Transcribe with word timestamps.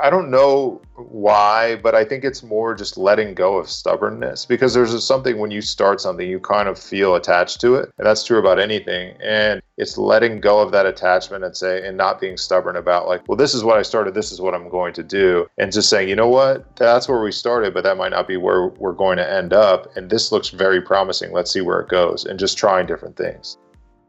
I 0.00 0.10
don't 0.10 0.30
know 0.30 0.82
why, 0.96 1.76
but 1.76 1.94
I 1.94 2.04
think 2.04 2.24
it's 2.24 2.42
more 2.42 2.74
just 2.74 2.96
letting 2.96 3.34
go 3.34 3.56
of 3.56 3.70
stubbornness 3.70 4.44
because 4.44 4.74
there's 4.74 5.04
something 5.04 5.38
when 5.38 5.50
you 5.50 5.62
start 5.62 6.00
something, 6.00 6.28
you 6.28 6.40
kind 6.40 6.68
of 6.68 6.78
feel 6.78 7.14
attached 7.14 7.60
to 7.60 7.76
it. 7.76 7.92
And 7.98 8.06
that's 8.06 8.24
true 8.24 8.38
about 8.38 8.58
anything. 8.58 9.16
And 9.22 9.62
it's 9.76 9.96
letting 9.96 10.40
go 10.40 10.60
of 10.60 10.72
that 10.72 10.86
attachment 10.86 11.44
and 11.44 11.56
say, 11.56 11.86
and 11.86 11.96
not 11.96 12.20
being 12.20 12.36
stubborn 12.36 12.76
about, 12.76 13.06
like, 13.06 13.26
well, 13.28 13.36
this 13.36 13.54
is 13.54 13.62
what 13.62 13.78
I 13.78 13.82
started, 13.82 14.14
this 14.14 14.32
is 14.32 14.40
what 14.40 14.54
I'm 14.54 14.68
going 14.68 14.92
to 14.94 15.02
do. 15.02 15.46
And 15.58 15.72
just 15.72 15.88
saying, 15.88 16.08
you 16.08 16.16
know 16.16 16.28
what, 16.28 16.76
that's 16.76 17.08
where 17.08 17.20
we 17.20 17.32
started, 17.32 17.72
but 17.72 17.84
that 17.84 17.96
might 17.96 18.10
not 18.10 18.26
be 18.26 18.36
where 18.36 18.68
we're 18.68 18.92
going 18.92 19.18
to 19.18 19.30
end 19.30 19.52
up. 19.52 19.94
And 19.96 20.10
this 20.10 20.32
looks 20.32 20.48
very 20.48 20.80
promising. 20.80 21.32
Let's 21.32 21.52
see 21.52 21.60
where 21.60 21.80
it 21.80 21.88
goes. 21.88 22.24
And 22.24 22.38
just 22.38 22.58
trying 22.58 22.86
different 22.86 23.16
things. 23.16 23.56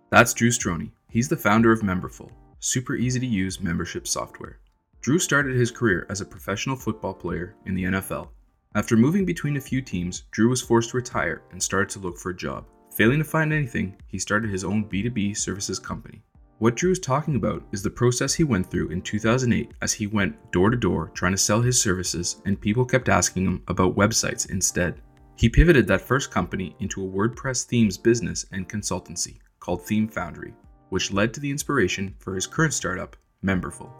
That's 0.09 0.33
Drew 0.33 0.49
Strojny. 0.49 0.91
He's 1.09 1.27
the 1.27 1.37
founder 1.37 1.71
of 1.71 1.81
Memberful, 1.81 2.29
super 2.59 2.95
easy 2.95 3.19
to 3.19 3.25
use 3.25 3.61
membership 3.61 4.07
software. 4.07 4.59
Drew 5.02 5.20
started 5.20 5.56
his 5.56 5.71
career 5.71 6.06
as 6.10 6.21
a 6.21 6.25
professional 6.25 6.75
football 6.75 7.14
player 7.14 7.55
in 7.65 7.75
the 7.75 7.86
NFL. 7.86 8.29
After 8.75 8.97
moving 8.97 9.25
between 9.25 9.57
a 9.57 9.61
few 9.61 9.82
teams, 9.82 10.24
Drew 10.32 10.50
was 10.50 10.61
forced 10.61 10.92
to 10.92 10.97
retire 10.97 11.42
and 11.51 11.61
started 11.61 11.89
to 11.89 12.00
look 12.00 12.18
for 12.18 12.29
a 12.29 12.36
job. 12.36 12.65
Failing 12.92 13.19
to 13.19 13.24
find 13.24 13.54
anything, 13.54 13.96
he 14.07 14.19
started 14.19 14.50
his 14.50 14.64
own 14.64 14.89
B2B 14.89 15.38
services 15.38 15.79
company. 15.79 16.21
What 16.60 16.75
Drew 16.75 16.91
is 16.91 17.00
talking 17.00 17.36
about 17.36 17.64
is 17.71 17.83
the 17.83 17.89
process 17.89 18.33
he 18.33 18.43
went 18.43 18.65
through 18.65 18.89
in 18.89 19.04
2008 19.04 19.74
as 19.83 19.93
he 19.93 20.07
went 20.07 20.52
door 20.52 20.71
to 20.71 20.78
door 20.78 21.11
trying 21.14 21.33
to 21.33 21.38
sell 21.38 21.61
his 21.61 21.79
services 21.79 22.41
and 22.46 22.60
people 22.60 22.83
kept 22.83 23.10
asking 23.10 23.46
him 23.46 23.64
about 23.68 23.96
websites 23.96 24.50
instead. 24.50 25.02
He 25.36 25.50
pivoted 25.50 25.86
that 25.88 26.02
first 26.02 26.32
company 26.32 26.75
into 26.79 27.04
a 27.04 27.07
WordPress 27.07 27.66
themes 27.66 27.96
business 27.96 28.47
and 28.52 28.68
consultancy 28.68 29.38
called 29.60 29.86
Theme 29.86 30.07
Foundry, 30.07 30.55
which 30.89 31.14
led 31.14 31.32
to 31.36 31.39
the 31.39 31.52
inspiration 31.52 32.16
for 32.17 32.33
his 32.33 32.47
current 32.47 32.73
startup, 32.73 33.16
Memberful. 33.44 33.91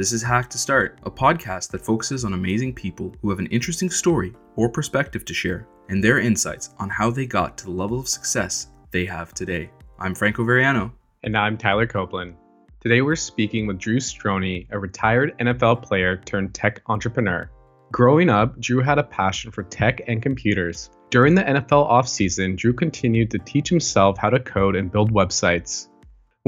This 0.00 0.14
is 0.14 0.22
Hack 0.22 0.48
to 0.48 0.56
Start, 0.56 0.98
a 1.02 1.10
podcast 1.10 1.70
that 1.72 1.84
focuses 1.84 2.24
on 2.24 2.32
amazing 2.32 2.72
people 2.72 3.14
who 3.20 3.28
have 3.28 3.38
an 3.38 3.48
interesting 3.48 3.90
story 3.90 4.32
or 4.56 4.70
perspective 4.70 5.26
to 5.26 5.34
share 5.34 5.68
and 5.90 6.02
their 6.02 6.20
insights 6.20 6.70
on 6.78 6.88
how 6.88 7.10
they 7.10 7.26
got 7.26 7.58
to 7.58 7.66
the 7.66 7.70
level 7.70 8.00
of 8.00 8.08
success 8.08 8.68
they 8.92 9.04
have 9.04 9.34
today. 9.34 9.70
I'm 9.98 10.14
Franco 10.14 10.42
Variano. 10.42 10.90
And 11.22 11.36
I'm 11.36 11.58
Tyler 11.58 11.86
Copeland. 11.86 12.34
Today 12.80 13.02
we're 13.02 13.14
speaking 13.14 13.66
with 13.66 13.78
Drew 13.78 13.98
Strojny, 13.98 14.66
a 14.70 14.78
retired 14.78 15.36
NFL 15.38 15.82
player 15.82 16.16
turned 16.16 16.54
tech 16.54 16.80
entrepreneur. 16.86 17.50
Growing 17.92 18.30
up, 18.30 18.58
Drew 18.58 18.80
had 18.80 18.98
a 18.98 19.04
passion 19.04 19.50
for 19.50 19.64
tech 19.64 20.00
and 20.08 20.22
computers. 20.22 20.88
During 21.10 21.34
the 21.34 21.42
NFL 21.42 21.90
offseason, 21.90 22.56
Drew 22.56 22.72
continued 22.72 23.30
to 23.32 23.38
teach 23.38 23.68
himself 23.68 24.16
how 24.16 24.30
to 24.30 24.40
code 24.40 24.76
and 24.76 24.90
build 24.90 25.12
websites. 25.12 25.89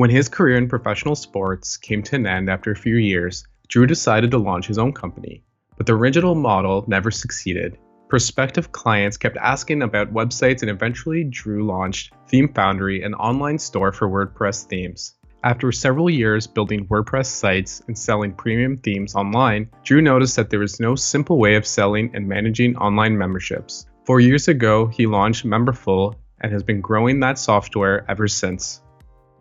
When 0.03 0.11
his 0.11 0.29
career 0.29 0.57
in 0.57 0.69
professional 0.69 1.15
sports 1.15 1.77
came 1.77 2.03
to 2.03 2.17
an 2.17 2.27
end 2.27 2.51
after 2.51 2.73
a 2.73 2.77
few 2.77 2.97
years, 2.97 3.47
Drew 3.69 3.87
decided 3.87 4.33
to 4.33 4.39
launch 4.39 4.67
his 4.67 4.77
own 4.77 4.93
company. 4.93 5.45
But 5.77 5.87
the 5.87 5.95
original 5.95 6.35
model 6.35 6.85
never 6.89 7.13
succeeded. 7.13 7.79
Prospective 8.09 8.73
clients 8.73 9.17
kept 9.17 9.37
asking 9.37 9.81
about 9.81 10.13
websites, 10.13 10.63
and 10.63 10.71
eventually, 10.73 11.23
Drew 11.23 11.65
launched 11.65 12.15
Theme 12.27 12.53
Foundry, 12.53 13.05
an 13.05 13.15
online 13.15 13.61
store 13.61 13.93
for 13.93 14.09
WordPress 14.09 14.67
themes. 14.67 15.15
After 15.45 15.71
several 15.71 16.11
years 16.11 16.49
building 16.49 16.89
WordPress 16.89 17.27
sites 17.27 17.81
and 17.87 17.97
selling 17.97 18.33
premium 18.33 18.79
themes 18.79 19.15
online, 19.15 19.71
Drew 19.85 20.03
noticed 20.03 20.35
that 20.35 20.51
there 20.51 20.59
was 20.59 20.81
no 20.81 20.97
simple 20.97 21.39
way 21.39 21.55
of 21.55 21.65
selling 21.65 22.11
and 22.13 22.27
managing 22.27 22.77
online 22.77 23.17
memberships. 23.17 23.87
Four 24.05 24.19
years 24.19 24.49
ago, 24.49 24.89
he 24.89 25.07
launched 25.07 25.47
Memberful 25.47 26.17
and 26.41 26.51
has 26.51 26.65
been 26.65 26.81
growing 26.81 27.21
that 27.21 27.39
software 27.39 28.05
ever 28.11 28.27
since. 28.27 28.82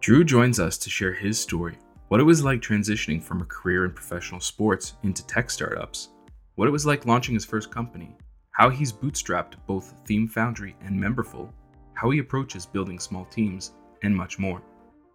Drew 0.01 0.23
joins 0.23 0.59
us 0.59 0.79
to 0.79 0.89
share 0.89 1.13
his 1.13 1.39
story, 1.39 1.77
what 2.07 2.19
it 2.19 2.23
was 2.23 2.43
like 2.43 2.59
transitioning 2.59 3.21
from 3.21 3.39
a 3.39 3.45
career 3.45 3.85
in 3.85 3.91
professional 3.91 4.41
sports 4.41 4.95
into 5.03 5.23
tech 5.27 5.51
startups, 5.51 6.09
what 6.55 6.67
it 6.67 6.71
was 6.71 6.87
like 6.87 7.05
launching 7.05 7.35
his 7.35 7.45
first 7.45 7.69
company, 7.69 8.17
how 8.49 8.67
he's 8.67 8.91
bootstrapped 8.91 9.57
both 9.67 9.93
Theme 10.07 10.27
Foundry 10.29 10.75
and 10.81 10.99
Memberful, 10.99 11.51
how 11.93 12.09
he 12.09 12.17
approaches 12.17 12.65
building 12.65 12.97
small 12.97 13.25
teams, 13.25 13.73
and 14.01 14.15
much 14.15 14.39
more. 14.39 14.63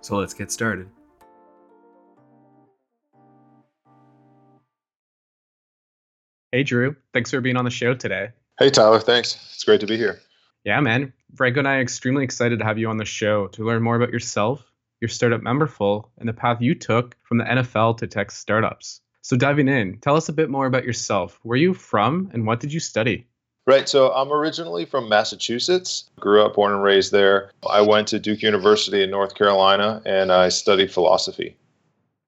So 0.02 0.18
let's 0.18 0.34
get 0.34 0.52
started. 0.52 0.88
Hey, 6.52 6.62
Drew. 6.62 6.94
Thanks 7.12 7.32
for 7.32 7.40
being 7.40 7.56
on 7.56 7.64
the 7.64 7.72
show 7.72 7.92
today. 7.92 8.28
Hey, 8.60 8.70
Tyler. 8.70 9.00
Thanks. 9.00 9.34
It's 9.52 9.64
great 9.64 9.80
to 9.80 9.86
be 9.86 9.96
here. 9.96 10.20
Yeah, 10.62 10.78
man. 10.78 11.12
Franco 11.34 11.58
and 11.58 11.66
I 11.66 11.78
are 11.78 11.80
extremely 11.80 12.22
excited 12.22 12.60
to 12.60 12.64
have 12.64 12.78
you 12.78 12.88
on 12.88 12.98
the 12.98 13.04
show 13.04 13.48
to 13.48 13.64
learn 13.64 13.82
more 13.82 13.96
about 13.96 14.10
yourself 14.10 14.64
your 15.00 15.08
startup 15.08 15.40
Memberful 15.40 16.08
and 16.18 16.28
the 16.28 16.32
path 16.32 16.60
you 16.60 16.74
took 16.74 17.16
from 17.22 17.38
the 17.38 17.44
NFL 17.44 17.98
to 17.98 18.06
tech 18.06 18.30
startups. 18.30 19.00
So, 19.22 19.36
diving 19.36 19.68
in, 19.68 19.98
tell 19.98 20.16
us 20.16 20.28
a 20.28 20.32
bit 20.32 20.50
more 20.50 20.66
about 20.66 20.84
yourself. 20.84 21.40
Where 21.42 21.54
are 21.54 21.60
you 21.60 21.74
from 21.74 22.30
and 22.32 22.46
what 22.46 22.60
did 22.60 22.72
you 22.72 22.80
study? 22.80 23.26
Right. 23.66 23.88
So 23.88 24.12
I'm 24.12 24.32
originally 24.32 24.84
from 24.84 25.08
Massachusetts. 25.08 26.08
Grew 26.20 26.44
up, 26.44 26.54
born 26.54 26.72
and 26.72 26.84
raised 26.84 27.10
there. 27.10 27.50
I 27.68 27.80
went 27.80 28.06
to 28.08 28.20
Duke 28.20 28.42
University 28.42 29.02
in 29.02 29.10
North 29.10 29.34
Carolina 29.34 30.00
and 30.06 30.30
I 30.30 30.50
studied 30.50 30.92
philosophy. 30.92 31.56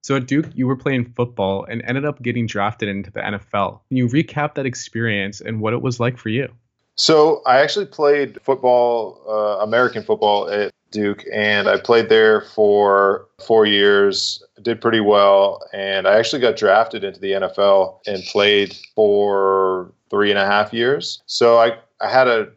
So 0.02 0.16
at 0.16 0.26
Duke, 0.26 0.46
you 0.54 0.66
were 0.66 0.76
playing 0.76 1.12
football 1.12 1.64
and 1.64 1.80
ended 1.86 2.04
up 2.04 2.20
getting 2.22 2.46
drafted 2.46 2.88
into 2.88 3.12
the 3.12 3.20
NFL. 3.20 3.80
Can 3.88 3.96
you 3.96 4.08
recap 4.08 4.54
that 4.54 4.66
experience 4.66 5.40
and 5.40 5.60
what 5.60 5.74
it 5.74 5.82
was 5.82 6.00
like 6.00 6.18
for 6.18 6.28
you? 6.28 6.48
So 6.96 7.42
I 7.46 7.60
actually 7.60 7.86
played 7.86 8.42
football, 8.42 9.22
uh, 9.28 9.62
American 9.62 10.02
football 10.02 10.50
at 10.50 10.72
Duke, 10.90 11.24
and 11.32 11.68
I 11.68 11.78
played 11.78 12.08
there 12.08 12.40
for 12.40 13.26
four 13.44 13.66
years. 13.66 14.42
Did 14.62 14.80
pretty 14.80 15.00
well, 15.00 15.62
and 15.72 16.06
I 16.08 16.18
actually 16.18 16.40
got 16.40 16.56
drafted 16.56 17.04
into 17.04 17.20
the 17.20 17.32
NFL 17.32 18.00
and 18.06 18.22
played 18.24 18.76
for 18.94 19.92
three 20.10 20.30
and 20.30 20.38
a 20.38 20.46
half 20.46 20.72
years. 20.72 21.22
So 21.26 21.58
I 21.58 21.78
I 22.00 22.08
had 22.08 22.28
a 22.28 22.48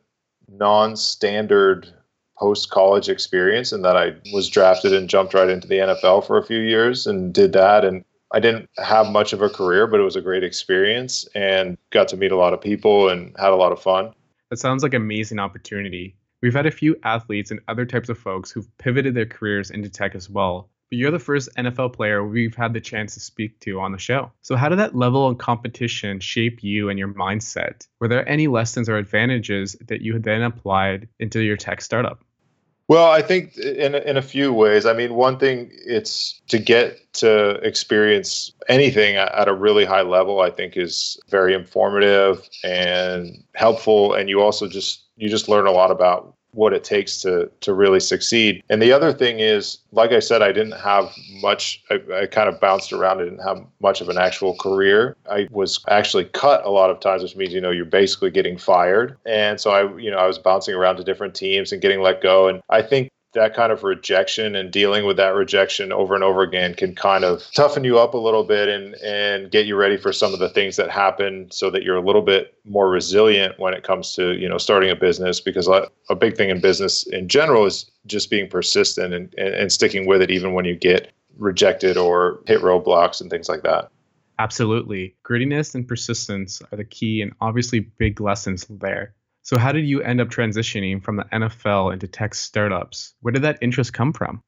non-standard 0.49 1.87
post-college 2.37 3.07
experience 3.07 3.71
in 3.71 3.83
that 3.83 3.95
I 3.95 4.15
was 4.33 4.49
drafted 4.49 4.93
and 4.93 5.07
jumped 5.07 5.33
right 5.33 5.49
into 5.49 5.67
the 5.67 5.77
NFL 5.77 6.25
for 6.25 6.37
a 6.37 6.43
few 6.43 6.59
years 6.59 7.05
and 7.05 7.31
did 7.31 7.53
that 7.53 7.85
and 7.85 8.03
I 8.33 8.39
didn't 8.39 8.69
have 8.77 9.09
much 9.09 9.33
of 9.33 9.41
a 9.41 9.49
career, 9.49 9.87
but 9.87 9.99
it 9.99 10.03
was 10.03 10.15
a 10.15 10.21
great 10.21 10.43
experience 10.43 11.27
and 11.35 11.77
got 11.89 12.07
to 12.09 12.17
meet 12.17 12.31
a 12.31 12.37
lot 12.37 12.53
of 12.53 12.61
people 12.61 13.09
and 13.09 13.35
had 13.37 13.51
a 13.51 13.55
lot 13.55 13.71
of 13.71 13.81
fun. 13.81 14.13
That 14.49 14.57
sounds 14.57 14.83
like 14.83 14.93
an 14.93 15.01
amazing 15.01 15.39
opportunity. 15.39 16.15
We've 16.41 16.53
had 16.53 16.65
a 16.65 16.71
few 16.71 16.95
athletes 17.03 17.51
and 17.51 17.59
other 17.67 17.85
types 17.85 18.09
of 18.09 18.17
folks 18.17 18.49
who've 18.49 18.77
pivoted 18.79 19.13
their 19.13 19.27
careers 19.27 19.69
into 19.69 19.89
tech 19.89 20.15
as 20.15 20.29
well. 20.29 20.69
But 20.89 20.97
you're 20.97 21.11
the 21.11 21.19
first 21.19 21.49
NFL 21.55 21.93
player 21.93 22.25
we've 22.25 22.55
had 22.55 22.73
the 22.73 22.81
chance 22.81 23.13
to 23.13 23.19
speak 23.19 23.59
to 23.61 23.79
on 23.79 23.91
the 23.91 23.97
show. 23.97 24.31
So, 24.41 24.55
how 24.55 24.67
did 24.67 24.79
that 24.79 24.95
level 24.95 25.27
of 25.27 25.37
competition 25.37 26.19
shape 26.19 26.63
you 26.63 26.89
and 26.89 26.97
your 26.97 27.13
mindset? 27.13 27.87
Were 27.99 28.07
there 28.07 28.27
any 28.27 28.47
lessons 28.47 28.89
or 28.89 28.97
advantages 28.97 29.75
that 29.87 30.01
you 30.01 30.19
then 30.19 30.41
applied 30.41 31.07
into 31.19 31.41
your 31.41 31.57
tech 31.57 31.79
startup? 31.79 32.23
Well, 32.87 33.09
I 33.09 33.21
think 33.21 33.55
in 33.57 33.95
in 33.95 34.17
a 34.17 34.21
few 34.21 34.51
ways. 34.51 34.85
I 34.85 34.91
mean, 34.91 35.13
one 35.13 35.37
thing 35.37 35.71
it's 35.71 36.41
to 36.49 36.59
get 36.59 37.13
to 37.13 37.51
experience 37.65 38.51
anything 38.67 39.15
at 39.15 39.47
a 39.47 39.53
really 39.53 39.85
high 39.85 40.01
level. 40.01 40.41
I 40.41 40.49
think 40.49 40.75
is 40.75 41.17
very 41.29 41.53
informative 41.53 42.49
and 42.65 43.45
helpful, 43.55 44.13
and 44.13 44.27
you 44.27 44.41
also 44.41 44.67
just 44.67 45.05
you 45.21 45.29
just 45.29 45.47
learn 45.47 45.67
a 45.67 45.71
lot 45.71 45.91
about 45.91 46.33
what 46.53 46.73
it 46.73 46.83
takes 46.83 47.21
to 47.21 47.49
to 47.61 47.73
really 47.73 47.99
succeed. 47.99 48.61
And 48.69 48.81
the 48.81 48.91
other 48.91 49.13
thing 49.13 49.39
is, 49.39 49.77
like 49.91 50.11
I 50.11 50.19
said, 50.19 50.41
I 50.41 50.51
didn't 50.51 50.79
have 50.79 51.09
much. 51.41 51.81
I, 51.89 52.01
I, 52.13 52.25
kind 52.25 52.49
of 52.49 52.59
bounced 52.59 52.91
around. 52.91 53.21
I 53.21 53.23
didn't 53.25 53.43
have 53.43 53.65
much 53.79 54.01
of 54.01 54.09
an 54.09 54.17
actual 54.17 54.57
career. 54.57 55.15
I 55.29 55.47
was 55.51 55.79
actually 55.87 56.25
cut 56.25 56.65
a 56.65 56.69
lot 56.69 56.89
of 56.89 56.99
times, 56.99 57.23
which 57.23 57.35
means 57.35 57.53
you 57.53 57.61
know 57.61 57.71
you're 57.71 57.85
basically 57.85 58.31
getting 58.31 58.57
fired. 58.57 59.17
And 59.25 59.61
so 59.61 59.71
I, 59.71 59.97
you 59.97 60.11
know, 60.11 60.17
I 60.17 60.27
was 60.27 60.39
bouncing 60.39 60.75
around 60.75 60.97
to 60.97 61.03
different 61.03 61.35
teams 61.35 61.71
and 61.71 61.81
getting 61.81 62.01
let 62.01 62.21
go. 62.21 62.47
And 62.47 62.61
I 62.69 62.81
think 62.81 63.09
that 63.33 63.55
kind 63.55 63.71
of 63.71 63.83
rejection 63.83 64.55
and 64.55 64.71
dealing 64.71 65.05
with 65.05 65.17
that 65.17 65.33
rejection 65.33 65.91
over 65.91 66.15
and 66.15 66.23
over 66.23 66.41
again 66.41 66.73
can 66.73 66.93
kind 66.93 67.23
of 67.23 67.43
toughen 67.53 67.83
you 67.83 67.97
up 67.97 68.13
a 68.13 68.17
little 68.17 68.43
bit 68.43 68.67
and 68.67 68.95
and 68.95 69.51
get 69.51 69.65
you 69.65 69.75
ready 69.75 69.97
for 69.97 70.11
some 70.11 70.33
of 70.33 70.39
the 70.39 70.49
things 70.49 70.75
that 70.75 70.89
happen 70.89 71.49
so 71.51 71.69
that 71.69 71.83
you're 71.83 71.95
a 71.95 72.05
little 72.05 72.21
bit 72.21 72.53
more 72.65 72.89
resilient 72.89 73.57
when 73.57 73.73
it 73.73 73.83
comes 73.83 74.13
to 74.13 74.33
you 74.33 74.49
know 74.49 74.57
starting 74.57 74.89
a 74.89 74.95
business 74.95 75.39
because 75.39 75.67
a 75.67 76.15
big 76.15 76.35
thing 76.35 76.49
in 76.49 76.59
business 76.59 77.07
in 77.07 77.27
general 77.27 77.65
is 77.65 77.89
just 78.05 78.29
being 78.29 78.49
persistent 78.49 79.13
and, 79.13 79.33
and, 79.37 79.53
and 79.53 79.71
sticking 79.71 80.05
with 80.05 80.21
it 80.21 80.31
even 80.31 80.53
when 80.53 80.65
you 80.65 80.75
get 80.75 81.11
rejected 81.37 81.97
or 81.97 82.41
hit 82.45 82.61
roadblocks 82.61 83.21
and 83.21 83.29
things 83.29 83.47
like 83.47 83.63
that. 83.63 83.89
Absolutely. 84.39 85.15
Grittiness 85.23 85.75
and 85.75 85.87
persistence 85.87 86.61
are 86.71 86.75
the 86.75 86.83
key 86.83 87.21
and 87.21 87.31
obviously 87.41 87.79
big 87.79 88.19
lessons 88.19 88.65
there 88.69 89.13
so, 89.43 89.57
how 89.57 89.71
did 89.71 89.85
you 89.85 90.01
end 90.01 90.21
up 90.21 90.29
transitioning 90.29 91.03
from 91.03 91.15
the 91.15 91.25
NFL 91.25 91.93
into 91.93 92.07
tech 92.07 92.35
startups? 92.35 93.15
Where 93.21 93.31
did 93.31 93.41
that 93.43 93.57
interest 93.61 93.93
come 93.93 94.13
from? 94.13 94.41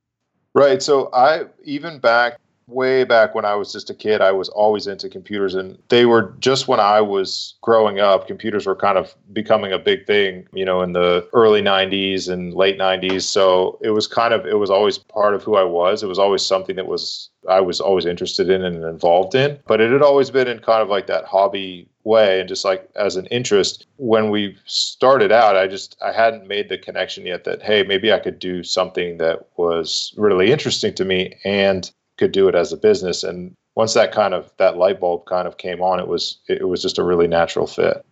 Right. 0.53 0.81
So, 0.83 1.09
I 1.13 1.45
even 1.63 1.99
back 1.99 2.37
way 2.67 3.03
back 3.03 3.35
when 3.35 3.45
I 3.45 3.55
was 3.55 3.71
just 3.71 3.89
a 3.89 3.93
kid, 3.93 4.21
I 4.21 4.31
was 4.31 4.49
always 4.49 4.87
into 4.87 5.09
computers, 5.09 5.55
and 5.55 5.77
they 5.89 6.05
were 6.05 6.33
just 6.39 6.67
when 6.67 6.79
I 6.79 7.01
was 7.01 7.55
growing 7.61 7.99
up, 7.99 8.27
computers 8.27 8.65
were 8.65 8.75
kind 8.75 8.97
of 8.97 9.15
becoming 9.31 9.71
a 9.71 9.79
big 9.79 10.05
thing, 10.05 10.47
you 10.53 10.65
know, 10.65 10.81
in 10.81 10.93
the 10.93 11.27
early 11.33 11.61
90s 11.61 12.29
and 12.29 12.53
late 12.53 12.77
90s. 12.77 13.23
So 13.23 13.79
it 13.81 13.91
was 13.91 14.07
kind 14.07 14.33
of, 14.33 14.45
it 14.45 14.57
was 14.57 14.69
always 14.69 14.97
part 14.97 15.35
of 15.35 15.43
who 15.43 15.55
I 15.55 15.63
was. 15.63 16.03
It 16.03 16.07
was 16.07 16.19
always 16.19 16.45
something 16.45 16.75
that 16.75 16.87
was, 16.87 17.29
I 17.49 17.59
was 17.59 17.79
always 17.79 18.05
interested 18.05 18.49
in 18.49 18.63
and 18.63 18.83
involved 18.83 19.35
in, 19.35 19.59
but 19.67 19.81
it 19.81 19.91
had 19.91 20.01
always 20.01 20.29
been 20.29 20.47
in 20.47 20.59
kind 20.59 20.81
of 20.81 20.89
like 20.89 21.07
that 21.07 21.25
hobby 21.25 21.87
way 22.03 22.39
and 22.39 22.49
just 22.49 22.65
like 22.65 22.89
as 22.95 23.15
an 23.15 23.25
interest 23.27 23.87
when 23.97 24.29
we 24.29 24.57
started 24.65 25.31
out 25.31 25.55
i 25.55 25.67
just 25.67 25.95
i 26.01 26.11
hadn't 26.11 26.47
made 26.47 26.67
the 26.67 26.77
connection 26.77 27.25
yet 27.25 27.45
that 27.45 27.61
hey 27.61 27.83
maybe 27.83 28.11
i 28.11 28.19
could 28.19 28.39
do 28.39 28.63
something 28.63 29.17
that 29.17 29.47
was 29.55 30.13
really 30.17 30.51
interesting 30.51 30.93
to 30.93 31.05
me 31.05 31.33
and 31.45 31.91
could 32.17 32.31
do 32.31 32.47
it 32.47 32.55
as 32.55 32.71
a 32.71 32.77
business. 32.77 33.23
And 33.23 33.55
once 33.75 33.93
that 33.93 34.11
kind 34.11 34.33
of 34.33 34.51
that 34.57 34.77
light 34.77 34.99
bulb 34.99 35.25
kind 35.25 35.47
of 35.47 35.57
came 35.57 35.81
on, 35.81 35.99
it 35.99 36.07
was 36.07 36.39
it 36.47 36.67
was 36.67 36.81
just 36.81 36.99
a 36.99 37.03
really 37.03 37.27
natural 37.27 37.67
fit. 37.67 38.05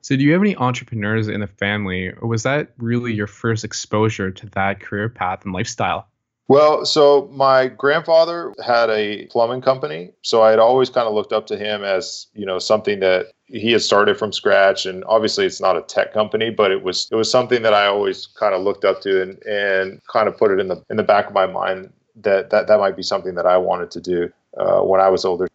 So, 0.00 0.16
do 0.16 0.22
you 0.22 0.32
have 0.32 0.42
any 0.42 0.56
entrepreneurs 0.56 1.28
in 1.28 1.40
the 1.40 1.46
family, 1.46 2.08
or 2.08 2.28
was 2.28 2.44
that 2.44 2.72
really 2.78 3.12
your 3.12 3.26
first 3.26 3.64
exposure 3.64 4.30
to 4.30 4.46
that 4.50 4.80
career 4.80 5.08
path 5.08 5.44
and 5.44 5.52
lifestyle? 5.52 6.06
Well, 6.46 6.86
so 6.86 7.28
my 7.30 7.66
grandfather 7.66 8.54
had 8.64 8.88
a 8.88 9.26
plumbing 9.26 9.60
company, 9.60 10.12
so 10.22 10.42
I 10.42 10.48
had 10.48 10.58
always 10.58 10.88
kind 10.88 11.06
of 11.06 11.12
looked 11.12 11.34
up 11.34 11.46
to 11.48 11.58
him 11.58 11.84
as 11.84 12.26
you 12.32 12.46
know 12.46 12.58
something 12.58 13.00
that 13.00 13.32
he 13.46 13.72
had 13.72 13.82
started 13.82 14.18
from 14.18 14.32
scratch. 14.32 14.86
And 14.86 15.04
obviously, 15.04 15.44
it's 15.44 15.60
not 15.60 15.76
a 15.76 15.82
tech 15.82 16.14
company, 16.14 16.48
but 16.48 16.70
it 16.70 16.82
was 16.82 17.08
it 17.12 17.16
was 17.16 17.30
something 17.30 17.62
that 17.62 17.74
I 17.74 17.86
always 17.86 18.28
kind 18.28 18.54
of 18.54 18.62
looked 18.62 18.84
up 18.86 19.02
to 19.02 19.20
and 19.20 19.42
and 19.42 20.00
kind 20.10 20.26
of 20.28 20.38
put 20.38 20.50
it 20.50 20.58
in 20.58 20.68
the 20.68 20.82
in 20.88 20.96
the 20.96 21.02
back 21.02 21.26
of 21.26 21.34
my 21.34 21.46
mind 21.46 21.92
that 22.22 22.50
that 22.50 22.66
that 22.66 22.78
might 22.78 22.96
be 22.96 23.02
something 23.02 23.34
that 23.34 23.46
I 23.46 23.58
wanted 23.58 23.90
to 23.92 24.00
do 24.00 24.32
uh, 24.56 24.80
when 24.80 25.00
I 25.00 25.08
was 25.08 25.24
older. 25.24 25.48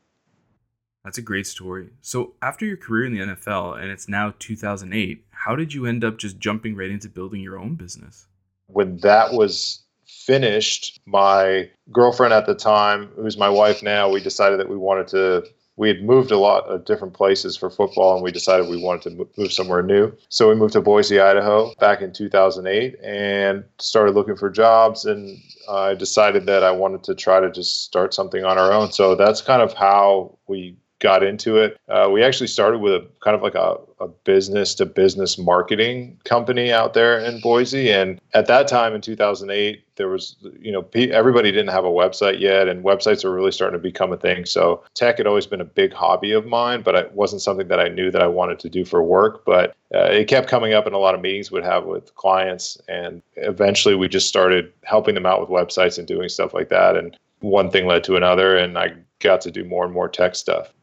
That's 1.03 1.17
a 1.17 1.21
great 1.21 1.47
story. 1.47 1.89
So 2.01 2.33
after 2.41 2.65
your 2.65 2.77
career 2.77 3.05
in 3.05 3.13
the 3.13 3.35
NFL 3.35 3.81
and 3.81 3.91
it's 3.91 4.07
now 4.07 4.33
2008, 4.39 5.25
how 5.31 5.55
did 5.55 5.73
you 5.73 5.85
end 5.85 6.03
up 6.03 6.17
just 6.17 6.39
jumping 6.39 6.75
right 6.75 6.89
into 6.89 7.09
building 7.09 7.41
your 7.41 7.59
own 7.59 7.75
business? 7.75 8.27
When 8.67 8.97
that 8.97 9.33
was 9.33 9.83
finished, 10.05 11.01
my 11.05 11.69
girlfriend 11.91 12.33
at 12.33 12.45
the 12.45 12.55
time, 12.55 13.09
who's 13.17 13.37
my 13.37 13.49
wife 13.49 13.83
now, 13.83 14.09
we 14.09 14.21
decided 14.21 14.59
that 14.59 14.69
we 14.69 14.77
wanted 14.77 15.07
to 15.09 15.43
we 15.75 15.87
had 15.87 16.03
moved 16.03 16.31
a 16.31 16.37
lot 16.37 16.65
of 16.65 16.85
different 16.85 17.13
places 17.13 17.57
for 17.57 17.69
football 17.69 18.15
and 18.15 18.23
we 18.23 18.31
decided 18.31 18.67
we 18.67 18.81
wanted 18.81 19.17
to 19.17 19.27
move 19.37 19.51
somewhere 19.51 19.81
new. 19.81 20.11
So 20.29 20.49
we 20.49 20.55
moved 20.55 20.73
to 20.73 20.81
Boise, 20.81 21.19
Idaho 21.19 21.73
back 21.79 22.01
in 22.01 22.13
2008 22.13 22.95
and 23.03 23.63
started 23.79 24.13
looking 24.13 24.35
for 24.35 24.49
jobs. 24.49 25.05
And 25.05 25.37
I 25.69 25.95
decided 25.95 26.45
that 26.45 26.63
I 26.63 26.71
wanted 26.71 27.03
to 27.05 27.15
try 27.15 27.39
to 27.39 27.51
just 27.51 27.83
start 27.83 28.13
something 28.13 28.43
on 28.43 28.57
our 28.57 28.71
own. 28.71 28.91
So 28.91 29.15
that's 29.15 29.41
kind 29.41 29.61
of 29.61 29.73
how 29.73 30.37
we 30.47 30.77
got 31.03 31.21
into 31.21 31.57
it. 31.57 31.77
Uh, 31.89 32.09
we 32.09 32.23
actually 32.23 32.47
started 32.47 32.79
with 32.79 32.93
a 32.93 33.05
kind 33.21 33.35
of 33.35 33.43
like 33.43 33.55
a, 33.55 33.77
business 34.25 34.75
to 34.75 34.85
business 34.85 35.37
marketing 35.37 36.19
company 36.25 36.73
out 36.73 36.93
there 36.93 37.19
in 37.19 37.39
Boise. 37.39 37.89
And 37.89 38.19
at 38.33 38.47
that 38.47 38.67
time 38.67 38.93
in 38.93 38.99
2008, 38.99 39.81
there 39.95 40.09
was, 40.09 40.35
you 40.59 40.73
know, 40.73 40.85
everybody 40.93 41.53
didn't 41.53 41.69
have 41.69 41.85
a 41.85 41.89
website 41.89 42.41
yet, 42.41 42.67
and 42.67 42.83
websites 42.83 43.23
were 43.23 43.33
really 43.33 43.53
starting 43.53 43.79
to 43.79 43.81
become 43.81 44.11
a 44.11 44.17
thing. 44.17 44.43
So 44.43 44.83
tech 44.93 45.19
had 45.19 45.27
always 45.27 45.45
been 45.45 45.61
a 45.61 45.65
big 45.65 45.93
hobby 45.93 46.33
of 46.33 46.45
mine, 46.45 46.81
but 46.81 46.95
it 46.95 47.13
wasn't 47.13 47.41
something 47.41 47.69
that 47.69 47.79
I 47.79 47.87
knew 47.87 48.11
that 48.11 48.21
I 48.21 48.27
wanted 48.27 48.59
to 48.59 48.69
do 48.69 48.83
for 48.83 49.01
work. 49.01 49.45
But 49.45 49.73
uh, 49.95 50.09
it 50.11 50.27
kept 50.27 50.49
coming 50.49 50.73
up 50.73 50.85
in 50.85 50.91
a 50.91 50.99
lot 50.99 51.15
of 51.15 51.21
meetings 51.21 51.49
we'd 51.49 51.63
have 51.63 51.85
with 51.85 52.13
clients. 52.15 52.77
And 52.89 53.21
eventually 53.37 53.95
we 53.95 54.09
just 54.09 54.27
started 54.27 54.73
helping 54.83 55.15
them 55.15 55.25
out 55.25 55.39
with 55.39 55.49
websites 55.49 55.97
and 55.97 56.05
doing 56.05 56.27
stuff 56.27 56.53
like 56.53 56.67
that. 56.69 56.97
And 56.97 57.17
one 57.39 57.71
thing 57.71 57.87
led 57.87 58.03
to 58.03 58.17
another, 58.17 58.57
and 58.57 58.77
I 58.77 58.95
got 59.19 59.39
to 59.41 59.51
do 59.51 59.63
more 59.63 59.85
and 59.85 59.93
more 59.93 60.09
tech 60.09 60.35
stuff. 60.35 60.73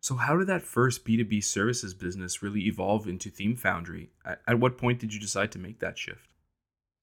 So, 0.00 0.16
how 0.16 0.36
did 0.36 0.46
that 0.46 0.62
first 0.62 1.04
B2B 1.04 1.44
services 1.44 1.92
business 1.92 2.42
really 2.42 2.66
evolve 2.66 3.06
into 3.06 3.30
Theme 3.30 3.56
Foundry? 3.56 4.10
At, 4.24 4.40
at 4.48 4.58
what 4.58 4.78
point 4.78 4.98
did 4.98 5.12
you 5.12 5.20
decide 5.20 5.52
to 5.52 5.58
make 5.58 5.80
that 5.80 5.98
shift? 5.98 6.28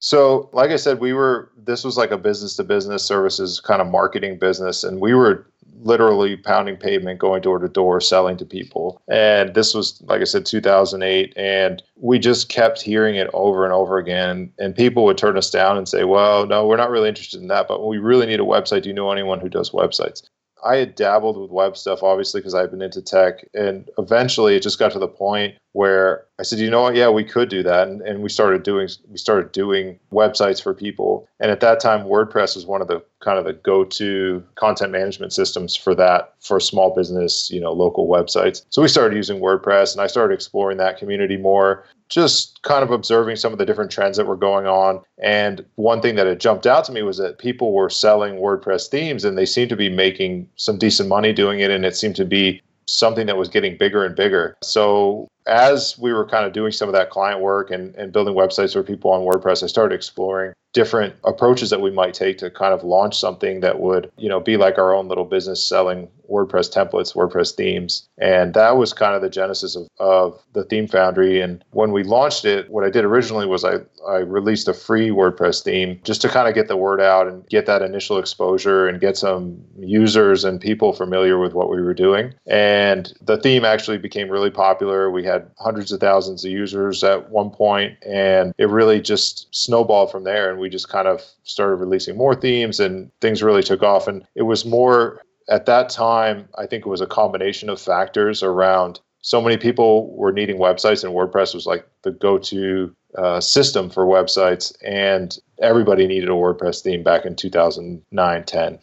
So, 0.00 0.50
like 0.52 0.70
I 0.70 0.76
said, 0.76 1.00
we 1.00 1.12
were, 1.12 1.50
this 1.56 1.84
was 1.84 1.96
like 1.96 2.10
a 2.10 2.18
business 2.18 2.56
to 2.56 2.64
business 2.64 3.04
services 3.04 3.60
kind 3.60 3.80
of 3.80 3.88
marketing 3.88 4.38
business, 4.38 4.84
and 4.84 5.00
we 5.00 5.14
were 5.14 5.46
literally 5.80 6.36
pounding 6.36 6.76
pavement, 6.76 7.18
going 7.18 7.42
door 7.42 7.58
to 7.58 7.68
door, 7.68 8.00
selling 8.00 8.36
to 8.36 8.44
people. 8.44 9.02
And 9.08 9.54
this 9.54 9.74
was, 9.74 10.00
like 10.02 10.20
I 10.20 10.24
said, 10.24 10.46
2008. 10.46 11.32
And 11.36 11.82
we 11.96 12.18
just 12.18 12.48
kept 12.48 12.82
hearing 12.82 13.14
it 13.14 13.30
over 13.32 13.64
and 13.64 13.72
over 13.72 13.98
again. 13.98 14.52
And 14.58 14.74
people 14.74 15.04
would 15.04 15.18
turn 15.18 15.36
us 15.36 15.50
down 15.50 15.76
and 15.76 15.88
say, 15.88 16.04
well, 16.04 16.46
no, 16.46 16.66
we're 16.66 16.76
not 16.76 16.90
really 16.90 17.08
interested 17.08 17.40
in 17.40 17.48
that, 17.48 17.68
but 17.68 17.86
we 17.86 17.98
really 17.98 18.26
need 18.26 18.40
a 18.40 18.44
website. 18.44 18.82
Do 18.82 18.88
you 18.88 18.94
know 18.94 19.12
anyone 19.12 19.40
who 19.40 19.48
does 19.48 19.70
websites? 19.70 20.22
I 20.64 20.76
had 20.76 20.94
dabbled 20.94 21.38
with 21.38 21.50
web 21.50 21.76
stuff, 21.76 22.02
obviously, 22.02 22.40
because 22.40 22.54
I've 22.54 22.70
been 22.70 22.82
into 22.82 23.02
tech. 23.02 23.46
And 23.54 23.88
eventually 23.98 24.56
it 24.56 24.62
just 24.62 24.78
got 24.78 24.92
to 24.92 24.98
the 24.98 25.08
point 25.08 25.56
where 25.72 26.24
I 26.38 26.42
said, 26.42 26.58
you 26.58 26.70
know 26.70 26.82
what? 26.82 26.94
Yeah, 26.94 27.10
we 27.10 27.24
could 27.24 27.48
do 27.48 27.62
that. 27.62 27.88
And, 27.88 28.00
and 28.02 28.22
we 28.22 28.28
started 28.28 28.62
doing, 28.62 28.88
we 29.08 29.18
started 29.18 29.52
doing 29.52 29.98
websites 30.12 30.62
for 30.62 30.72
people. 30.72 31.28
And 31.40 31.50
at 31.50 31.60
that 31.60 31.80
time, 31.80 32.06
WordPress 32.06 32.54
was 32.54 32.66
one 32.66 32.80
of 32.80 32.88
the 32.88 33.02
kind 33.20 33.38
of 33.38 33.44
the 33.44 33.52
go-to 33.52 34.42
content 34.54 34.92
management 34.92 35.32
systems 35.32 35.76
for 35.76 35.94
that, 35.94 36.34
for 36.40 36.60
small 36.60 36.94
business, 36.94 37.50
you 37.50 37.60
know, 37.60 37.72
local 37.72 38.08
websites. 38.08 38.64
So 38.70 38.82
we 38.82 38.88
started 38.88 39.16
using 39.16 39.40
WordPress 39.40 39.92
and 39.92 40.00
I 40.00 40.06
started 40.06 40.34
exploring 40.34 40.78
that 40.78 40.98
community 40.98 41.36
more 41.36 41.84
just 42.08 42.62
kind 42.62 42.82
of 42.82 42.90
observing 42.90 43.36
some 43.36 43.52
of 43.52 43.58
the 43.58 43.66
different 43.66 43.90
trends 43.90 44.16
that 44.16 44.26
were 44.26 44.36
going 44.36 44.66
on. 44.66 45.02
And 45.22 45.64
one 45.74 46.00
thing 46.00 46.14
that 46.16 46.26
had 46.26 46.40
jumped 46.40 46.66
out 46.66 46.84
to 46.84 46.92
me 46.92 47.02
was 47.02 47.18
that 47.18 47.38
people 47.38 47.72
were 47.72 47.90
selling 47.90 48.36
WordPress 48.36 48.88
themes 48.88 49.24
and 49.24 49.36
they 49.36 49.46
seemed 49.46 49.68
to 49.70 49.76
be 49.76 49.90
making 49.90 50.48
some 50.56 50.78
decent 50.78 51.08
money 51.08 51.32
doing 51.32 51.60
it. 51.60 51.70
And 51.70 51.84
it 51.84 51.96
seemed 51.96 52.16
to 52.16 52.24
be 52.24 52.62
something 52.86 53.26
that 53.26 53.36
was 53.36 53.48
getting 53.48 53.76
bigger 53.76 54.04
and 54.04 54.16
bigger. 54.16 54.56
So 54.62 55.28
as 55.48 55.98
we 55.98 56.12
were 56.12 56.26
kind 56.26 56.46
of 56.46 56.52
doing 56.52 56.72
some 56.72 56.88
of 56.88 56.94
that 56.94 57.10
client 57.10 57.40
work 57.40 57.70
and, 57.70 57.94
and 57.96 58.12
building 58.12 58.34
websites 58.34 58.74
for 58.74 58.82
people 58.82 59.10
on 59.10 59.22
WordPress, 59.22 59.62
I 59.62 59.66
started 59.66 59.94
exploring 59.94 60.52
different 60.72 61.14
approaches 61.24 61.70
that 61.70 61.80
we 61.80 61.90
might 61.90 62.14
take 62.14 62.38
to 62.38 62.50
kind 62.50 62.74
of 62.74 62.84
launch 62.84 63.18
something 63.18 63.60
that 63.60 63.80
would, 63.80 64.10
you 64.18 64.28
know, 64.28 64.40
be 64.40 64.56
like 64.56 64.78
our 64.78 64.94
own 64.94 65.08
little 65.08 65.24
business 65.24 65.66
selling 65.66 66.08
WordPress 66.30 66.72
templates, 66.72 67.14
WordPress 67.14 67.54
themes. 67.54 68.08
And 68.18 68.54
that 68.54 68.76
was 68.76 68.92
kind 68.92 69.14
of 69.14 69.22
the 69.22 69.30
genesis 69.30 69.76
of, 69.76 69.88
of 69.98 70.42
the 70.52 70.64
Theme 70.64 70.86
Foundry. 70.88 71.40
And 71.40 71.64
when 71.70 71.92
we 71.92 72.02
launched 72.02 72.44
it, 72.44 72.70
what 72.70 72.84
I 72.84 72.90
did 72.90 73.04
originally 73.04 73.46
was 73.46 73.64
I, 73.64 73.76
I 74.06 74.18
released 74.18 74.68
a 74.68 74.74
free 74.74 75.08
WordPress 75.08 75.62
theme 75.62 76.00
just 76.04 76.20
to 76.22 76.28
kind 76.28 76.48
of 76.48 76.54
get 76.54 76.68
the 76.68 76.76
word 76.76 77.00
out 77.00 77.26
and 77.28 77.46
get 77.48 77.66
that 77.66 77.82
initial 77.82 78.18
exposure 78.18 78.86
and 78.86 79.00
get 79.00 79.16
some 79.16 79.58
users 79.78 80.44
and 80.44 80.60
people 80.60 80.92
familiar 80.92 81.38
with 81.38 81.54
what 81.54 81.70
we 81.70 81.80
were 81.80 81.94
doing. 81.94 82.34
And 82.46 83.12
the 83.22 83.38
theme 83.38 83.64
actually 83.64 83.98
became 83.98 84.28
really 84.28 84.50
popular. 84.50 85.10
We 85.10 85.24
had 85.24 85.50
hundreds 85.58 85.92
of 85.92 86.00
thousands 86.00 86.44
of 86.44 86.50
users 86.50 87.02
at 87.02 87.30
one 87.30 87.50
point, 87.50 87.96
and 88.06 88.52
it 88.58 88.68
really 88.68 89.00
just 89.00 89.48
snowballed 89.54 90.10
from 90.10 90.24
there. 90.24 90.50
And 90.50 90.60
we 90.60 90.67
just 90.68 90.88
kind 90.88 91.08
of 91.08 91.22
started 91.44 91.76
releasing 91.76 92.16
more 92.16 92.34
themes, 92.34 92.80
and 92.80 93.10
things 93.20 93.42
really 93.42 93.62
took 93.62 93.82
off. 93.82 94.08
And 94.08 94.24
it 94.34 94.42
was 94.42 94.64
more 94.64 95.22
at 95.48 95.66
that 95.66 95.88
time, 95.88 96.48
I 96.56 96.66
think 96.66 96.84
it 96.84 96.88
was 96.88 97.00
a 97.00 97.06
combination 97.06 97.68
of 97.68 97.80
factors 97.80 98.42
around 98.42 99.00
so 99.20 99.40
many 99.40 99.56
people 99.56 100.14
were 100.16 100.32
needing 100.32 100.58
websites, 100.58 101.04
and 101.04 101.12
WordPress 101.12 101.54
was 101.54 101.66
like 101.66 101.88
the 102.02 102.12
go 102.12 102.38
to 102.38 102.94
uh, 103.16 103.40
system 103.40 103.90
for 103.90 104.06
websites, 104.06 104.72
and 104.84 105.36
everybody 105.60 106.06
needed 106.06 106.28
a 106.28 106.32
WordPress 106.32 106.82
theme 106.82 107.02
back 107.02 107.24
in 107.24 107.34
2009 107.34 108.44
10. 108.44 108.78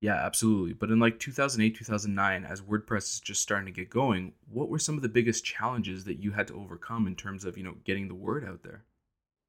Yeah, 0.00 0.14
absolutely. 0.14 0.72
But 0.72 0.90
in 0.90 0.98
like 0.98 1.18
2008, 1.18 1.76
2009, 1.76 2.44
as 2.44 2.62
WordPress 2.62 3.14
is 3.14 3.20
just 3.20 3.42
starting 3.42 3.66
to 3.66 3.72
get 3.72 3.90
going, 3.90 4.32
what 4.48 4.70
were 4.70 4.78
some 4.78 4.96
of 4.96 5.02
the 5.02 5.10
biggest 5.10 5.44
challenges 5.44 6.04
that 6.04 6.22
you 6.22 6.32
had 6.32 6.46
to 6.48 6.54
overcome 6.54 7.06
in 7.06 7.14
terms 7.14 7.44
of, 7.44 7.58
you 7.58 7.64
know, 7.64 7.74
getting 7.84 8.08
the 8.08 8.14
word 8.14 8.44
out 8.44 8.62
there? 8.62 8.84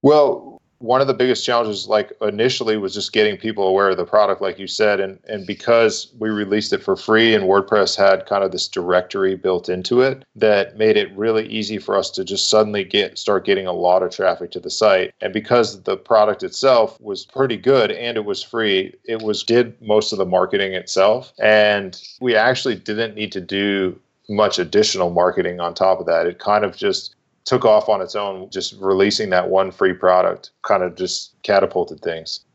Well, 0.02 0.62
one 0.82 1.00
of 1.00 1.08
the 1.08 1.14
biggest 1.14 1.46
challenges 1.46 1.88
like 1.88 2.12
initially 2.22 2.76
was 2.76 2.94
just 2.94 3.14
getting 3.14 3.38
people 3.38 3.68
aware 3.68 3.90
of 3.90 3.98
the 3.98 4.06
product 4.06 4.42
like 4.42 4.58
you 4.58 4.68
said 4.68 5.00
and 5.00 5.20
and 5.28 5.46
because 5.46 6.12
we 6.20 6.30
released 6.30 6.74
it 6.74 6.84
for 6.84 6.96
free 6.96 7.36
and 7.36 7.46
WordPress 7.46 7.96
had 7.96 8.26
kind 8.26 8.44
of 8.44 8.52
this 8.52 8.68
directory 8.68 9.36
built 9.36 9.70
into 9.70 10.02
it 10.02 10.26
that 10.36 10.78
made 10.78 10.98
it 10.98 11.16
really 11.16 11.48
easy 11.48 11.78
for 11.78 11.98
us 11.98 12.10
to 12.12 12.24
just 12.24 12.50
suddenly 12.50 12.84
get 12.84 13.18
start 13.18 13.46
getting 13.46 13.68
a 13.68 13.74
lot 13.74 14.04
of 14.04 14.12
traffic 14.12 14.52
to 14.52 14.60
the 14.60 14.70
site. 14.70 15.14
And 15.22 15.32
because 15.34 15.84
the 15.84 15.98
product 15.98 16.44
itself 16.44 17.00
was 17.00 17.26
pretty 17.26 17.58
good 17.58 17.92
and 17.92 18.18
it 18.18 18.26
was 18.26 18.44
free 18.44 18.94
it 19.06 19.22
was 19.22 19.44
did 19.44 19.80
most 19.82 20.12
of 20.12 20.18
the 20.18 20.26
marketing 20.26 20.74
itself. 20.74 21.34
And 21.42 22.02
we 22.20 22.36
actually 22.36 22.76
didn't 22.76 23.16
need 23.16 23.32
to 23.34 23.42
do 23.42 24.00
much 24.30 24.60
additional 24.60 25.10
marketing 25.10 25.60
on 25.60 25.74
top 25.74 26.00
of 26.00 26.06
that. 26.06 26.26
It 26.26 26.40
kind 26.40 26.64
of 26.64 26.76
just 26.76 27.16
took 27.46 27.66
off 27.66 27.90
on 27.90 28.02
its 28.02 28.16
own. 28.16 28.50
Just 28.50 28.76
releasing 28.80 29.30
that 29.32 29.50
one 29.50 29.72
free 29.72 29.94
product 29.94 30.52
kind 30.62 30.84
of 30.84 30.96
just 30.96 31.36
catapulted 31.44 32.02
things. 32.02 32.46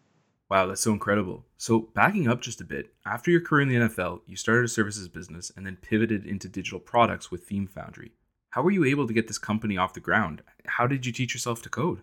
Wow, 0.49 0.66
that's 0.66 0.83
so 0.83 0.93
incredible. 0.93 1.45
So, 1.59 1.88
backing 1.95 2.28
up 2.28 2.40
just 2.40 2.61
a 2.61 2.64
bit, 2.64 2.93
after 3.05 3.33
your 3.33 3.40
career 3.40 3.62
in 3.62 3.69
the 3.69 3.88
NFL, 3.88 4.21
you 4.26 4.37
started 4.37 4.64
a 4.64 4.69
services 4.69 5.09
business 5.09 5.50
and 5.57 5.66
then 5.66 5.76
pivoted 5.83 6.25
into 6.25 6.49
digital 6.49 6.78
products 6.78 7.31
with 7.31 7.45
Theme 7.45 7.66
Foundry. 7.75 8.12
How 8.50 8.62
were 8.62 8.71
you 8.71 8.85
able 8.85 9.09
to 9.09 9.12
get 9.12 9.26
this 9.26 9.38
company 9.38 9.76
off 9.76 9.95
the 9.95 10.00
ground? 10.00 10.43
How 10.66 10.87
did 10.87 11.05
you 11.05 11.12
teach 11.12 11.35
yourself 11.35 11.62
to 11.62 11.69
code? 11.69 12.02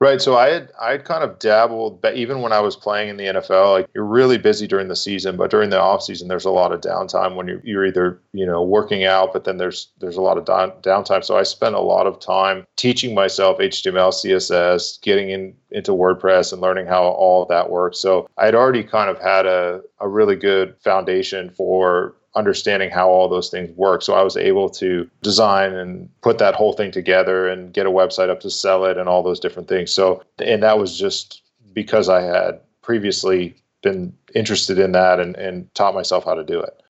Right. 0.00 0.20
So 0.20 0.36
I 0.36 0.50
had 0.50 0.72
I 0.78 0.90
had 0.92 1.04
kind 1.04 1.22
of 1.22 1.38
dabbled, 1.38 2.02
but 2.02 2.16
even 2.16 2.40
when 2.42 2.52
I 2.52 2.60
was 2.60 2.74
playing 2.74 3.08
in 3.08 3.16
the 3.16 3.24
NFL, 3.24 3.72
like 3.72 3.88
you're 3.94 4.04
really 4.04 4.38
busy 4.38 4.66
during 4.66 4.88
the 4.88 4.96
season, 4.96 5.36
but 5.36 5.50
during 5.50 5.70
the 5.70 5.80
off 5.80 6.02
season, 6.02 6.26
there's 6.28 6.44
a 6.44 6.50
lot 6.50 6.72
of 6.72 6.80
downtime 6.80 7.36
when 7.36 7.46
you're 7.46 7.60
you're 7.62 7.86
either 7.86 8.20
you 8.32 8.44
know 8.44 8.62
working 8.62 9.04
out, 9.04 9.32
but 9.32 9.44
then 9.44 9.56
there's 9.56 9.88
there's 10.00 10.16
a 10.16 10.20
lot 10.20 10.36
of 10.36 10.44
down, 10.44 10.72
downtime. 10.82 11.24
So 11.24 11.38
I 11.38 11.44
spent 11.44 11.76
a 11.76 11.80
lot 11.80 12.06
of 12.06 12.18
time 12.18 12.66
teaching 12.76 13.14
myself 13.14 13.58
HTML, 13.58 14.12
CSS, 14.12 15.00
getting 15.00 15.30
in 15.30 15.54
into 15.70 15.92
WordPress, 15.92 16.52
and 16.52 16.60
learning 16.60 16.86
how 16.86 17.04
all 17.04 17.46
that 17.46 17.70
works. 17.70 17.98
So 17.98 18.28
I 18.36 18.46
had 18.46 18.54
already 18.56 18.82
kind 18.82 19.08
of 19.08 19.18
had 19.20 19.46
a 19.46 19.80
a 20.00 20.08
really 20.08 20.36
good 20.36 20.76
foundation 20.80 21.50
for 21.50 22.16
understanding 22.36 22.90
how 22.90 23.08
all 23.08 23.28
those 23.28 23.50
things 23.50 23.70
work. 23.76 24.02
So 24.02 24.14
I 24.14 24.22
was 24.22 24.36
able 24.36 24.68
to 24.70 25.08
design 25.22 25.74
and 25.74 26.08
put 26.20 26.38
that 26.38 26.54
whole 26.54 26.72
thing 26.72 26.90
together 26.90 27.48
and 27.48 27.72
get 27.72 27.86
a 27.86 27.90
website 27.90 28.28
up 28.28 28.40
to 28.40 28.50
sell 28.50 28.84
it 28.84 28.98
and 28.98 29.08
all 29.08 29.22
those 29.22 29.40
different 29.40 29.68
things. 29.68 29.92
So, 29.92 30.22
and 30.38 30.62
that 30.62 30.78
was 30.78 30.98
just 30.98 31.42
because 31.72 32.08
I 32.08 32.22
had 32.22 32.60
previously 32.82 33.56
been 33.82 34.12
interested 34.34 34.78
in 34.78 34.92
that 34.92 35.20
and, 35.20 35.36
and 35.36 35.72
taught 35.74 35.94
myself 35.94 36.24
how 36.24 36.34
to 36.34 36.44
do 36.44 36.60
it. 36.60 36.80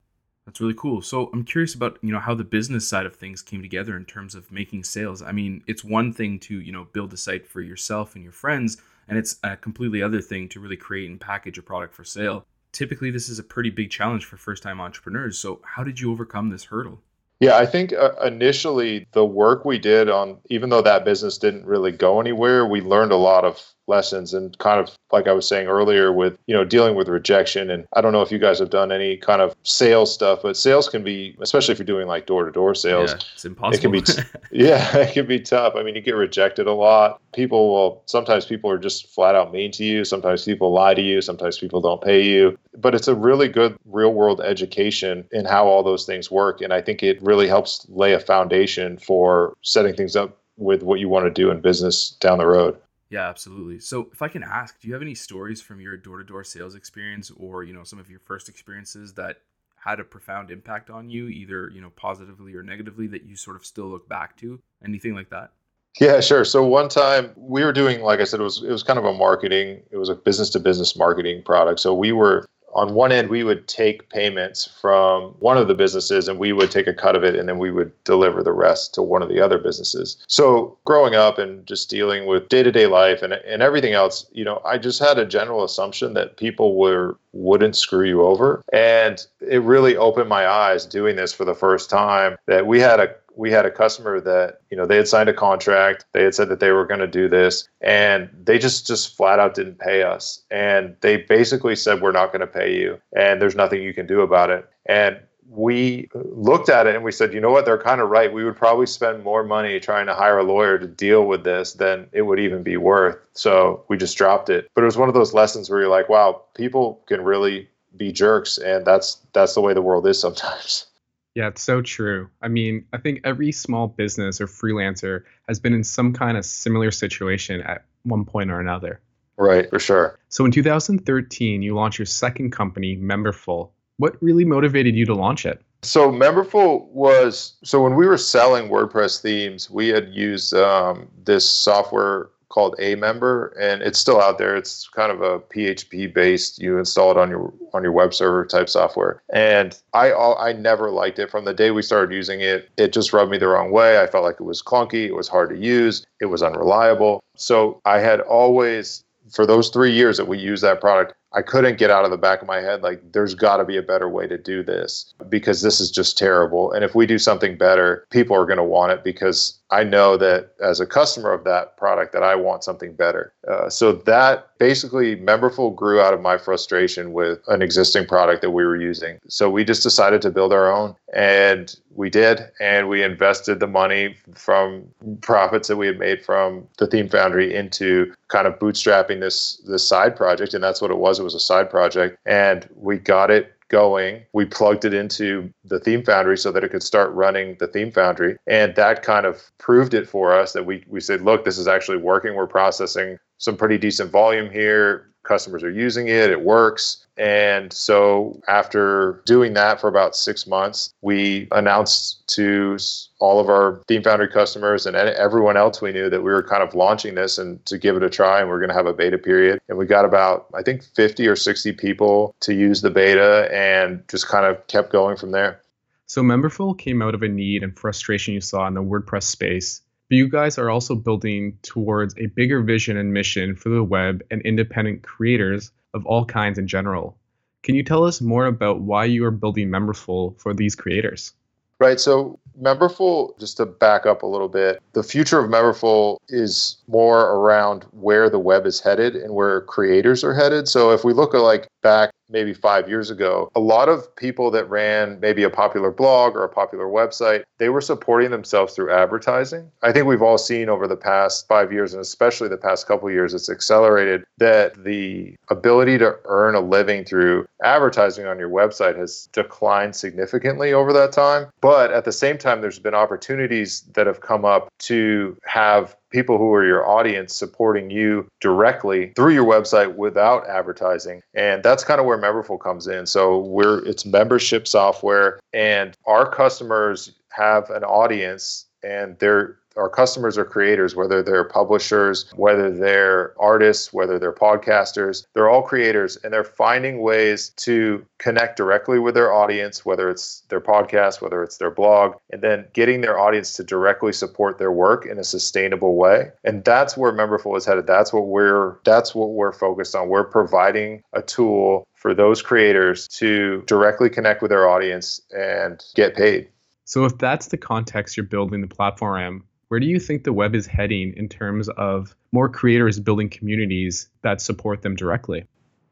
That's 0.45 0.61
really 0.61 0.75
cool. 0.75 1.01
So 1.01 1.29
I'm 1.33 1.43
curious 1.43 1.73
about, 1.73 1.97
you 2.01 2.11
know, 2.11 2.19
how 2.19 2.35
the 2.35 2.43
business 2.43 2.87
side 2.87 3.05
of 3.05 3.15
things 3.15 3.41
came 3.41 3.61
together 3.61 3.97
in 3.97 4.05
terms 4.05 4.35
of 4.35 4.51
making 4.51 4.83
sales. 4.83 5.21
I 5.21 5.31
mean, 5.31 5.63
it's 5.67 5.83
one 5.83 6.13
thing 6.13 6.39
to, 6.41 6.59
you 6.61 6.71
know, 6.71 6.85
build 6.93 7.13
a 7.13 7.17
site 7.17 7.47
for 7.47 7.61
yourself 7.61 8.13
and 8.15 8.23
your 8.23 8.33
friends, 8.33 8.77
and 9.07 9.17
it's 9.17 9.37
a 9.43 9.57
completely 9.57 10.03
other 10.03 10.21
thing 10.21 10.47
to 10.49 10.59
really 10.59 10.77
create 10.77 11.09
and 11.09 11.19
package 11.19 11.57
a 11.57 11.63
product 11.63 11.95
for 11.95 12.03
sale 12.03 12.45
typically 12.75 13.09
this 13.09 13.29
is 13.29 13.39
a 13.39 13.43
pretty 13.43 13.71
big 13.71 13.89
challenge 13.89 14.25
for 14.25 14.37
first 14.37 14.61
time 14.61 14.79
entrepreneurs. 14.79 15.39
So, 15.39 15.61
how 15.63 15.83
did 15.83 15.99
you 15.99 16.11
overcome 16.11 16.49
this 16.49 16.65
hurdle? 16.65 17.01
Yeah, 17.39 17.57
I 17.57 17.65
think 17.65 17.91
uh, 17.91 18.11
initially 18.23 19.07
the 19.11 19.25
work 19.25 19.65
we 19.65 19.77
did 19.77 20.09
on, 20.09 20.37
even 20.49 20.69
though 20.69 20.81
that 20.81 21.03
business 21.03 21.37
didn't 21.37 21.65
really 21.65 21.91
go 21.91 22.21
anywhere, 22.21 22.65
we 22.65 22.81
learned 22.81 23.11
a 23.11 23.17
lot 23.17 23.43
of 23.43 23.61
lessons 23.87 24.33
and 24.33 24.57
kind 24.57 24.79
of 24.79 24.95
like 25.11 25.27
I 25.27 25.33
was 25.33 25.47
saying 25.47 25.67
earlier 25.67 26.11
with, 26.11 26.37
you 26.47 26.55
know, 26.55 26.65
dealing 26.65 26.95
with 26.95 27.07
rejection. 27.07 27.69
And 27.69 27.85
I 27.93 28.01
don't 28.01 28.11
know 28.11 28.21
if 28.21 28.31
you 28.31 28.39
guys 28.39 28.59
have 28.59 28.69
done 28.69 28.91
any 28.91 29.17
kind 29.17 29.41
of 29.41 29.55
sales 29.63 30.13
stuff, 30.13 30.39
but 30.43 30.57
sales 30.57 30.89
can 30.89 31.03
be, 31.03 31.35
especially 31.41 31.73
if 31.73 31.79
you're 31.79 31.85
doing 31.85 32.07
like 32.07 32.25
door 32.25 32.45
to 32.45 32.51
door 32.51 32.75
sales, 32.75 33.11
yeah, 33.11 33.19
it's 33.33 33.45
impossible. 33.45 33.77
It 33.77 33.81
can 33.81 33.91
be, 33.91 34.01
t- 34.01 34.21
yeah, 34.51 34.97
it 34.97 35.13
can 35.13 35.25
be 35.25 35.39
tough. 35.39 35.73
I 35.75 35.83
mean, 35.83 35.95
you 35.95 36.01
get 36.01 36.15
rejected 36.15 36.67
a 36.67 36.73
lot. 36.73 37.21
People 37.33 37.69
will, 37.69 38.03
sometimes 38.05 38.45
people 38.45 38.69
are 38.69 38.79
just 38.79 39.07
flat 39.09 39.35
out 39.35 39.51
mean 39.51 39.71
to 39.73 39.83
you. 39.83 40.03
Sometimes 40.03 40.45
people 40.45 40.71
lie 40.71 40.93
to 40.93 41.01
you. 41.01 41.21
Sometimes 41.21 41.57
people 41.57 41.81
don't 41.81 42.01
pay 42.01 42.23
you. 42.23 42.57
But 42.77 42.95
it's 42.95 43.07
a 43.07 43.15
really 43.15 43.47
good 43.47 43.77
real 43.85 44.13
world 44.13 44.41
education 44.41 45.27
in 45.31 45.45
how 45.45 45.67
all 45.67 45.83
those 45.83 46.05
things 46.05 46.31
work. 46.31 46.61
And 46.61 46.73
I 46.73 46.81
think 46.81 47.03
it 47.03 47.21
really 47.21 47.47
helps 47.47 47.85
lay 47.89 48.13
a 48.13 48.19
foundation 48.19 48.97
for 48.97 49.55
setting 49.61 49.95
things 49.95 50.15
up 50.15 50.37
with 50.57 50.83
what 50.83 50.99
you 50.99 51.09
want 51.09 51.25
to 51.25 51.31
do 51.31 51.51
in 51.51 51.61
business 51.61 52.11
down 52.21 52.37
the 52.37 52.45
road. 52.45 52.79
Yeah, 53.09 53.29
absolutely. 53.29 53.79
So, 53.79 54.09
if 54.11 54.21
I 54.21 54.27
can 54.27 54.43
ask, 54.43 54.79
do 54.81 54.87
you 54.87 54.93
have 54.93 55.03
any 55.03 55.15
stories 55.15 55.61
from 55.61 55.79
your 55.79 55.95
door-to-door 55.95 56.43
sales 56.43 56.75
experience 56.75 57.31
or, 57.37 57.63
you 57.63 57.73
know, 57.73 57.83
some 57.83 57.99
of 57.99 58.09
your 58.09 58.19
first 58.19 58.49
experiences 58.49 59.13
that 59.13 59.37
had 59.75 59.99
a 59.99 60.03
profound 60.03 60.49
impact 60.49 60.89
on 60.89 61.09
you, 61.09 61.27
either, 61.27 61.69
you 61.69 61.81
know, 61.81 61.91
positively 61.91 62.55
or 62.55 62.63
negatively 62.63 63.05
that 63.07 63.23
you 63.23 63.35
sort 63.35 63.55
of 63.55 63.65
still 63.65 63.87
look 63.87 64.09
back 64.09 64.35
to? 64.37 64.59
Anything 64.83 65.13
like 65.13 65.29
that? 65.29 65.51
Yeah, 65.99 66.19
sure. 66.19 66.43
So 66.43 66.65
one 66.65 66.89
time 66.89 67.31
we 67.37 67.63
were 67.63 67.71
doing, 67.71 68.01
like 68.01 68.19
I 68.19 68.25
said, 68.25 68.39
it 68.39 68.43
was 68.43 68.61
it 68.63 68.69
was 68.69 68.83
kind 68.83 68.99
of 68.99 69.05
a 69.05 69.13
marketing, 69.13 69.81
it 69.91 69.97
was 69.97 70.09
a 70.09 70.15
business 70.15 70.49
to 70.51 70.59
business 70.59 70.97
marketing 70.97 71.43
product. 71.43 71.79
So 71.79 71.93
we 71.93 72.11
were 72.11 72.45
on 72.75 72.93
one 72.93 73.11
end, 73.11 73.29
we 73.29 73.43
would 73.43 73.67
take 73.67 74.09
payments 74.09 74.69
from 74.81 75.33
one 75.39 75.57
of 75.57 75.69
the 75.69 75.73
businesses 75.73 76.27
and 76.27 76.37
we 76.37 76.51
would 76.51 76.69
take 76.69 76.87
a 76.87 76.93
cut 76.93 77.15
of 77.15 77.23
it 77.23 77.35
and 77.35 77.47
then 77.47 77.57
we 77.57 77.71
would 77.71 77.91
deliver 78.03 78.43
the 78.43 78.51
rest 78.51 78.93
to 78.93 79.01
one 79.01 79.21
of 79.21 79.29
the 79.29 79.39
other 79.39 79.57
businesses. 79.57 80.17
So 80.27 80.77
growing 80.83 81.15
up 81.15 81.39
and 81.39 81.65
just 81.65 81.89
dealing 81.89 82.25
with 82.25 82.49
day 82.49 82.63
to 82.63 82.71
day 82.71 82.87
life 82.87 83.21
and, 83.21 83.33
and 83.33 83.61
everything 83.61 83.93
else, 83.93 84.25
you 84.33 84.43
know, 84.43 84.61
I 84.65 84.77
just 84.77 84.99
had 84.99 85.17
a 85.17 85.25
general 85.25 85.63
assumption 85.63 86.13
that 86.15 86.37
people 86.37 86.75
were 86.75 87.17
wouldn't 87.31 87.75
screw 87.75 88.07
you 88.07 88.23
over. 88.23 88.63
And 88.71 89.25
it 89.41 89.61
really 89.61 89.95
opened 89.97 90.29
my 90.29 90.47
eyes 90.47 90.85
doing 90.85 91.15
this 91.15 91.33
for 91.33 91.45
the 91.45 91.53
first 91.53 91.89
time 91.89 92.37
that 92.47 92.65
we 92.65 92.79
had 92.79 92.99
a 92.99 93.13
we 93.35 93.51
had 93.51 93.65
a 93.65 93.71
customer 93.71 94.19
that 94.19 94.61
you 94.69 94.77
know 94.77 94.85
they 94.85 94.97
had 94.97 95.07
signed 95.07 95.29
a 95.29 95.33
contract 95.33 96.05
they 96.13 96.23
had 96.23 96.35
said 96.35 96.49
that 96.49 96.59
they 96.59 96.71
were 96.71 96.85
going 96.85 96.99
to 96.99 97.07
do 97.07 97.27
this 97.27 97.67
and 97.81 98.29
they 98.43 98.57
just 98.57 98.87
just 98.87 99.15
flat 99.15 99.39
out 99.39 99.53
didn't 99.53 99.79
pay 99.79 100.03
us 100.03 100.43
and 100.51 100.95
they 101.01 101.17
basically 101.17 101.75
said 101.75 102.01
we're 102.01 102.11
not 102.11 102.31
going 102.31 102.41
to 102.41 102.47
pay 102.47 102.77
you 102.77 102.99
and 103.15 103.41
there's 103.41 103.55
nothing 103.55 103.81
you 103.81 103.93
can 103.93 104.07
do 104.07 104.21
about 104.21 104.49
it 104.49 104.67
and 104.85 105.19
we 105.49 106.09
looked 106.13 106.69
at 106.69 106.87
it 106.87 106.95
and 106.95 107.03
we 107.03 107.11
said, 107.11 107.33
you 107.33 107.39
know 107.39 107.51
what, 107.51 107.65
they're 107.65 107.77
kind 107.77 108.01
of 108.01 108.09
right. 108.09 108.33
We 108.33 108.43
would 108.43 108.55
probably 108.55 108.87
spend 108.87 109.23
more 109.23 109.43
money 109.43 109.79
trying 109.79 110.07
to 110.07 110.13
hire 110.13 110.39
a 110.39 110.43
lawyer 110.43 110.77
to 110.77 110.87
deal 110.87 111.25
with 111.25 111.43
this 111.43 111.73
than 111.73 112.07
it 112.11 112.23
would 112.23 112.39
even 112.39 112.63
be 112.63 112.77
worth. 112.77 113.17
So 113.33 113.83
we 113.87 113.97
just 113.97 114.17
dropped 114.17 114.49
it. 114.49 114.69
But 114.73 114.81
it 114.81 114.85
was 114.85 114.97
one 114.97 115.07
of 115.07 115.13
those 115.13 115.33
lessons 115.33 115.69
where 115.69 115.81
you're 115.81 115.89
like, 115.89 116.09
wow, 116.09 116.41
people 116.55 117.03
can 117.07 117.23
really 117.23 117.69
be 117.95 118.11
jerks, 118.11 118.57
and 118.57 118.85
that's 118.85 119.21
that's 119.33 119.53
the 119.53 119.61
way 119.61 119.73
the 119.73 119.81
world 119.81 120.07
is 120.07 120.19
sometimes. 120.19 120.87
Yeah, 121.35 121.49
it's 121.49 121.61
so 121.61 121.81
true. 121.81 122.29
I 122.41 122.47
mean, 122.47 122.85
I 122.93 122.97
think 122.97 123.19
every 123.25 123.51
small 123.51 123.87
business 123.87 124.39
or 124.39 124.47
freelancer 124.47 125.23
has 125.49 125.59
been 125.59 125.73
in 125.73 125.83
some 125.83 126.13
kind 126.13 126.37
of 126.37 126.45
similar 126.45 126.91
situation 126.91 127.61
at 127.61 127.83
one 128.03 128.23
point 128.23 128.51
or 128.51 128.61
another. 128.61 129.01
Right, 129.37 129.69
for 129.69 129.79
sure. 129.79 130.17
So 130.29 130.45
in 130.45 130.51
2013, 130.51 131.61
you 131.61 131.75
launched 131.75 131.99
your 131.99 132.05
second 132.05 132.51
company, 132.51 132.95
Memberful. 132.95 133.71
What 133.97 134.21
really 134.21 134.45
motivated 134.45 134.95
you 134.95 135.05
to 135.07 135.13
launch 135.13 135.45
it? 135.45 135.61
So 135.83 136.09
Memberful 136.09 136.87
was 136.89 137.57
so 137.63 137.83
when 137.83 137.95
we 137.95 138.07
were 138.07 138.17
selling 138.17 138.69
WordPress 138.69 139.21
themes, 139.21 139.69
we 139.69 139.89
had 139.89 140.13
used 140.13 140.53
um, 140.53 141.09
this 141.23 141.47
software 141.47 142.29
called 142.49 142.75
aMember 142.79 143.51
and 143.59 143.81
it's 143.81 143.99
still 143.99 144.21
out 144.21 144.37
there. 144.37 144.55
It's 144.55 144.87
kind 144.89 145.11
of 145.11 145.21
a 145.21 145.39
PHP 145.39 146.13
based. 146.13 146.61
You 146.61 146.77
install 146.77 147.11
it 147.11 147.17
on 147.17 147.29
your 147.29 147.53
on 147.73 147.83
your 147.83 147.91
web 147.91 148.13
server 148.13 148.45
type 148.45 148.69
software, 148.69 149.21
and 149.31 149.77
I 149.93 150.13
I 150.13 150.53
never 150.53 150.91
liked 150.91 151.19
it 151.19 151.29
from 151.29 151.45
the 151.45 151.53
day 151.53 151.71
we 151.71 151.81
started 151.81 152.13
using 152.13 152.41
it. 152.41 152.69
It 152.77 152.93
just 152.93 153.13
rubbed 153.13 153.31
me 153.31 153.37
the 153.37 153.47
wrong 153.47 153.71
way. 153.71 154.01
I 154.01 154.07
felt 154.07 154.23
like 154.23 154.39
it 154.39 154.43
was 154.43 154.61
clunky. 154.61 155.05
It 155.07 155.15
was 155.15 155.27
hard 155.27 155.49
to 155.49 155.57
use. 155.57 156.05
It 156.21 156.25
was 156.25 156.43
unreliable. 156.43 157.23
So 157.35 157.81
I 157.85 157.99
had 157.99 158.21
always 158.21 159.03
for 159.31 159.45
those 159.45 159.69
three 159.69 159.91
years 159.91 160.17
that 160.17 160.27
we 160.27 160.37
used 160.37 160.63
that 160.63 160.81
product, 160.81 161.13
I 161.35 161.41
couldn't 161.41 161.77
get 161.77 161.91
out 161.91 162.05
of 162.05 162.11
the 162.11 162.17
back 162.17 162.41
of 162.41 162.47
my 162.47 162.61
head 162.61 162.81
like 162.81 163.11
there's 163.11 163.35
got 163.35 163.57
to 163.57 163.65
be 163.65 163.75
a 163.75 163.83
better 163.83 164.07
way 164.07 164.25
to 164.27 164.37
do 164.37 164.63
this 164.63 165.13
because 165.27 165.61
this 165.61 165.81
is 165.81 165.91
just 165.91 166.17
terrible. 166.17 166.71
And 166.71 166.83
if 166.83 166.95
we 166.95 167.05
do 167.05 167.19
something 167.19 167.57
better, 167.57 168.05
people 168.09 168.37
are 168.37 168.45
going 168.45 168.57
to 168.57 168.63
want 168.63 168.93
it 168.93 169.03
because 169.03 169.59
I 169.71 169.83
know 169.83 170.15
that 170.17 170.51
as 170.63 170.79
a 170.79 170.85
customer 170.85 171.33
of 171.33 171.43
that 171.43 171.75
product 171.75 172.13
that 172.13 172.23
I 172.23 172.35
want 172.35 172.63
something 172.63 172.93
better. 172.93 173.33
Uh, 173.49 173.69
so 173.69 173.91
that 173.91 174.47
basically 174.59 175.15
Memberful 175.17 175.75
grew 175.75 175.99
out 175.99 176.13
of 176.13 176.21
my 176.21 176.37
frustration 176.37 177.13
with 177.13 177.39
an 177.47 177.61
existing 177.61 178.05
product 178.05 178.41
that 178.41 178.51
we 178.51 178.63
were 178.63 178.77
using. 178.77 179.19
So 179.27 179.49
we 179.49 179.65
just 179.65 179.83
decided 179.83 180.21
to 180.21 180.29
build 180.29 180.53
our 180.53 180.71
own 180.71 180.95
and 181.13 181.75
we 181.95 182.09
did 182.09 182.41
and 182.59 182.89
we 182.89 183.03
invested 183.03 183.59
the 183.59 183.67
money 183.67 184.15
from 184.33 184.85
profits 185.21 185.67
that 185.69 185.77
we 185.77 185.87
had 185.87 185.97
made 185.97 186.23
from 186.23 186.67
the 186.77 186.87
theme 186.87 187.09
foundry 187.09 187.53
into 187.53 188.13
kind 188.27 188.47
of 188.47 188.59
bootstrapping 188.59 189.19
this 189.21 189.61
this 189.67 189.87
side 189.87 190.15
project 190.15 190.53
and 190.53 190.63
that's 190.63 190.81
what 190.81 190.91
it 190.91 190.97
was 190.97 191.19
was 191.25 191.35
a 191.35 191.39
side 191.39 191.69
project 191.69 192.17
and 192.25 192.69
we 192.75 192.97
got 192.97 193.29
it 193.29 193.51
going. 193.67 194.23
We 194.33 194.45
plugged 194.45 194.85
it 194.85 194.93
into 194.93 195.51
the 195.63 195.79
Theme 195.79 196.03
Foundry 196.03 196.37
so 196.37 196.51
that 196.51 196.63
it 196.63 196.69
could 196.69 196.83
start 196.83 197.11
running 197.13 197.57
the 197.59 197.67
Theme 197.67 197.91
Foundry. 197.91 198.37
And 198.47 198.75
that 198.75 199.03
kind 199.03 199.25
of 199.25 199.51
proved 199.57 199.93
it 199.93 200.07
for 200.07 200.33
us 200.33 200.53
that 200.53 200.65
we, 200.65 200.85
we 200.87 201.01
said, 201.01 201.21
look, 201.21 201.43
this 201.45 201.57
is 201.57 201.67
actually 201.67 201.97
working. 201.97 202.35
We're 202.35 202.47
processing 202.47 203.17
some 203.37 203.57
pretty 203.57 203.77
decent 203.77 204.11
volume 204.11 204.49
here. 204.49 205.09
Customers 205.25 205.63
are 205.63 205.71
using 205.71 206.07
it, 206.07 206.29
it 206.29 206.41
works. 206.41 207.05
And 207.17 207.71
so, 207.71 208.41
after 208.47 209.21
doing 209.25 209.53
that 209.53 209.79
for 209.79 209.87
about 209.87 210.15
six 210.15 210.45
months, 210.45 210.93
we 211.01 211.47
announced 211.51 212.27
to 212.35 212.77
all 213.19 213.39
of 213.39 213.47
our 213.47 213.81
Theme 213.87 214.03
Foundry 214.03 214.27
customers 214.27 214.85
and 214.85 214.97
everyone 214.97 215.55
else 215.55 215.81
we 215.81 215.93
knew 215.93 216.09
that 216.09 216.23
we 216.23 216.31
were 216.31 216.43
kind 216.43 216.61
of 216.61 216.75
launching 216.75 217.15
this 217.15 217.37
and 217.37 217.65
to 217.67 217.77
give 217.77 217.95
it 217.95 218.03
a 218.03 218.09
try. 218.09 218.41
And 218.41 218.49
we 218.49 218.55
are 218.55 218.59
going 218.59 218.69
to 218.69 218.75
have 218.75 218.85
a 218.85 218.93
beta 218.93 219.17
period. 219.17 219.61
And 219.69 219.77
we 219.77 219.85
got 219.85 220.03
about, 220.03 220.47
I 220.53 220.61
think, 220.61 220.83
50 220.83 221.25
or 221.27 221.37
60 221.37 221.71
people 221.73 222.35
to 222.41 222.53
use 222.53 222.81
the 222.81 222.91
beta 222.91 223.49
and 223.53 224.03
just 224.09 224.27
kind 224.27 224.45
of 224.45 224.67
kept 224.67 224.91
going 224.91 225.15
from 225.15 225.31
there. 225.31 225.61
So, 226.07 226.21
Memberful 226.21 226.77
came 226.77 227.01
out 227.01 227.15
of 227.15 227.23
a 227.23 227.27
need 227.27 227.63
and 227.63 227.77
frustration 227.77 228.33
you 228.33 228.41
saw 228.41 228.67
in 228.67 228.73
the 228.73 228.83
WordPress 228.83 229.23
space. 229.23 229.81
But 230.09 230.17
you 230.17 230.29
guys 230.29 230.57
are 230.57 230.69
also 230.69 230.95
building 230.95 231.57
towards 231.63 232.15
a 232.17 232.27
bigger 232.27 232.61
vision 232.61 232.95
and 232.97 233.13
mission 233.13 233.55
for 233.55 233.69
the 233.69 233.83
web 233.83 234.21
and 234.29 234.41
independent 234.43 235.01
creators 235.01 235.71
of 235.93 236.05
all 236.05 236.25
kinds 236.25 236.59
in 236.59 236.67
general. 236.67 237.17
Can 237.63 237.73
you 237.73 237.83
tell 237.83 238.03
us 238.03 238.21
more 238.21 238.45
about 238.45 238.81
why 238.81 239.05
you 239.05 239.25
are 239.25 239.31
building 239.31 239.69
Memberful 239.69 240.39
for 240.39 240.53
these 240.53 240.75
creators? 240.75 241.33
Right. 241.79 241.99
So, 241.99 242.39
Memberful, 242.61 243.37
just 243.37 243.57
to 243.57 243.65
back 243.65 244.05
up 244.05 244.23
a 244.23 244.25
little 244.25 244.47
bit, 244.47 244.81
the 244.93 245.03
future 245.03 245.39
of 245.39 245.49
Memberful 245.49 246.17
is 246.29 246.77
more 246.87 247.31
around 247.31 247.85
where 247.91 248.29
the 248.29 248.39
web 248.39 248.65
is 248.65 248.79
headed 248.79 249.15
and 249.15 249.33
where 249.33 249.61
creators 249.61 250.23
are 250.23 250.33
headed. 250.33 250.69
So, 250.69 250.91
if 250.91 251.03
we 251.03 251.11
look 251.11 251.33
at 251.33 251.39
like 251.39 251.67
back 251.85 252.09
maybe 252.29 252.51
five 252.51 252.89
years 252.89 253.11
ago, 253.11 253.51
a 253.55 253.59
lot 253.59 253.87
of 253.87 254.13
people 254.15 254.49
that 254.49 254.67
ran 254.67 255.19
maybe 255.19 255.43
a 255.43 255.49
popular 255.51 255.91
blog 255.91 256.35
or 256.35 256.43
a 256.43 256.49
popular 256.49 256.85
website, 256.85 257.43
they 257.59 257.69
were 257.69 257.81
supporting 257.81 258.31
themselves 258.31 258.73
through 258.73 258.91
advertising. 258.91 259.69
I 259.83 259.91
think 259.91 260.07
we've 260.07 260.23
all 260.23 260.39
seen 260.39 260.67
over 260.67 260.87
the 260.87 260.95
past 260.95 261.47
five 261.47 261.71
years, 261.71 261.93
and 261.93 262.01
especially 262.01 262.47
the 262.47 262.57
past 262.57 262.87
couple 262.87 263.11
years, 263.11 263.35
it's 263.35 263.49
accelerated 263.49 264.25
that 264.39 264.83
the 264.83 265.35
ability 265.49 265.99
to 265.99 266.17
earn 266.25 266.55
a 266.55 266.59
living 266.59 267.05
through 267.05 267.45
advertising 267.63 268.25
on 268.25 268.39
your 268.39 268.49
website 268.49 268.97
has 268.97 269.29
declined 269.31 269.95
significantly 269.95 270.73
over 270.73 270.91
that 270.91 271.11
time. 271.11 271.45
But 271.61 271.91
at 271.91 272.05
the 272.05 272.11
same 272.11 272.39
time, 272.39 272.61
there's 272.61 272.79
been 272.79 272.95
opportunities 272.95 273.81
that 273.93 274.07
have 274.07 274.21
come 274.21 274.45
up 274.45 274.69
to 274.79 275.37
have 275.45 275.95
people 276.15 276.37
who 276.37 276.53
are 276.53 276.65
your 276.65 276.87
audience 276.87 277.35
supporting 277.35 277.89
you 277.89 278.25
directly 278.39 279.11
through 279.17 279.33
your 279.33 279.43
website 279.43 279.95
without 279.95 280.47
advertising. 280.47 281.21
And 281.33 281.61
that's 281.61 281.83
kind 281.83 281.99
of 281.99 282.05
where 282.05 282.17
Memberful 282.17 282.57
comes 282.57 282.87
in. 282.87 283.05
So 283.05 283.39
we're 283.39 283.79
it's 283.85 284.05
membership 284.05 284.65
software 284.65 285.41
and 285.51 285.93
our 286.07 286.25
customers 286.29 287.11
have 287.31 287.69
an 287.69 287.83
audience 287.83 288.65
and 288.81 289.19
they're 289.19 289.57
our 289.75 289.89
customers 289.89 290.37
are 290.37 290.45
creators, 290.45 290.95
whether 290.95 291.21
they're 291.21 291.43
publishers, 291.43 292.25
whether 292.35 292.71
they're 292.71 293.33
artists, 293.39 293.91
whether 293.91 294.17
they're 294.17 294.33
podcasters, 294.33 295.25
they're 295.33 295.49
all 295.49 295.61
creators 295.61 296.17
and 296.17 296.33
they're 296.33 296.43
finding 296.43 297.01
ways 297.01 297.49
to 297.57 298.05
connect 298.17 298.57
directly 298.57 298.99
with 298.99 299.15
their 299.15 299.33
audience, 299.33 299.85
whether 299.85 300.09
it's 300.09 300.43
their 300.49 300.61
podcast, 300.61 301.21
whether 301.21 301.43
it's 301.43 301.57
their 301.57 301.71
blog, 301.71 302.15
and 302.31 302.41
then 302.41 302.65
getting 302.73 303.01
their 303.01 303.19
audience 303.19 303.53
to 303.53 303.63
directly 303.63 304.13
support 304.13 304.57
their 304.57 304.71
work 304.71 305.05
in 305.05 305.19
a 305.19 305.23
sustainable 305.23 305.95
way. 305.95 306.31
And 306.43 306.63
that's 306.63 306.97
where 306.97 307.11
Memberful 307.11 307.57
is 307.57 307.65
headed. 307.65 307.87
That's 307.87 308.13
what 308.13 308.27
we're 308.27 308.77
that's 308.83 309.13
what 309.13 309.31
we're 309.31 309.53
focused 309.53 309.95
on. 309.95 310.09
We're 310.09 310.23
providing 310.23 311.03
a 311.13 311.21
tool 311.21 311.87
for 311.93 312.13
those 312.13 312.41
creators 312.41 313.07
to 313.07 313.63
directly 313.65 314.09
connect 314.09 314.41
with 314.41 314.49
their 314.49 314.69
audience 314.69 315.19
and 315.31 315.83
get 315.95 316.15
paid. 316.15 316.49
So 316.85 317.05
if 317.05 317.17
that's 317.17 317.47
the 317.47 317.57
context 317.57 318.15
you're 318.15 318.25
building 318.25 318.61
the 318.61 318.67
platform 318.67 319.43
where 319.75 319.79
do 319.81 319.87
you 319.87 319.99
think 319.99 320.23
the 320.23 320.31
web 320.31 320.55
is 320.55 320.65
heading 320.65 321.13
in 321.17 321.27
terms 321.27 321.67
of 321.67 322.15
more 322.31 322.47
creators 322.47 322.97
building 322.97 323.27
communities 323.27 324.07
that 324.21 324.39
support 324.39 324.83
them 324.83 324.95
directly? 324.95 325.45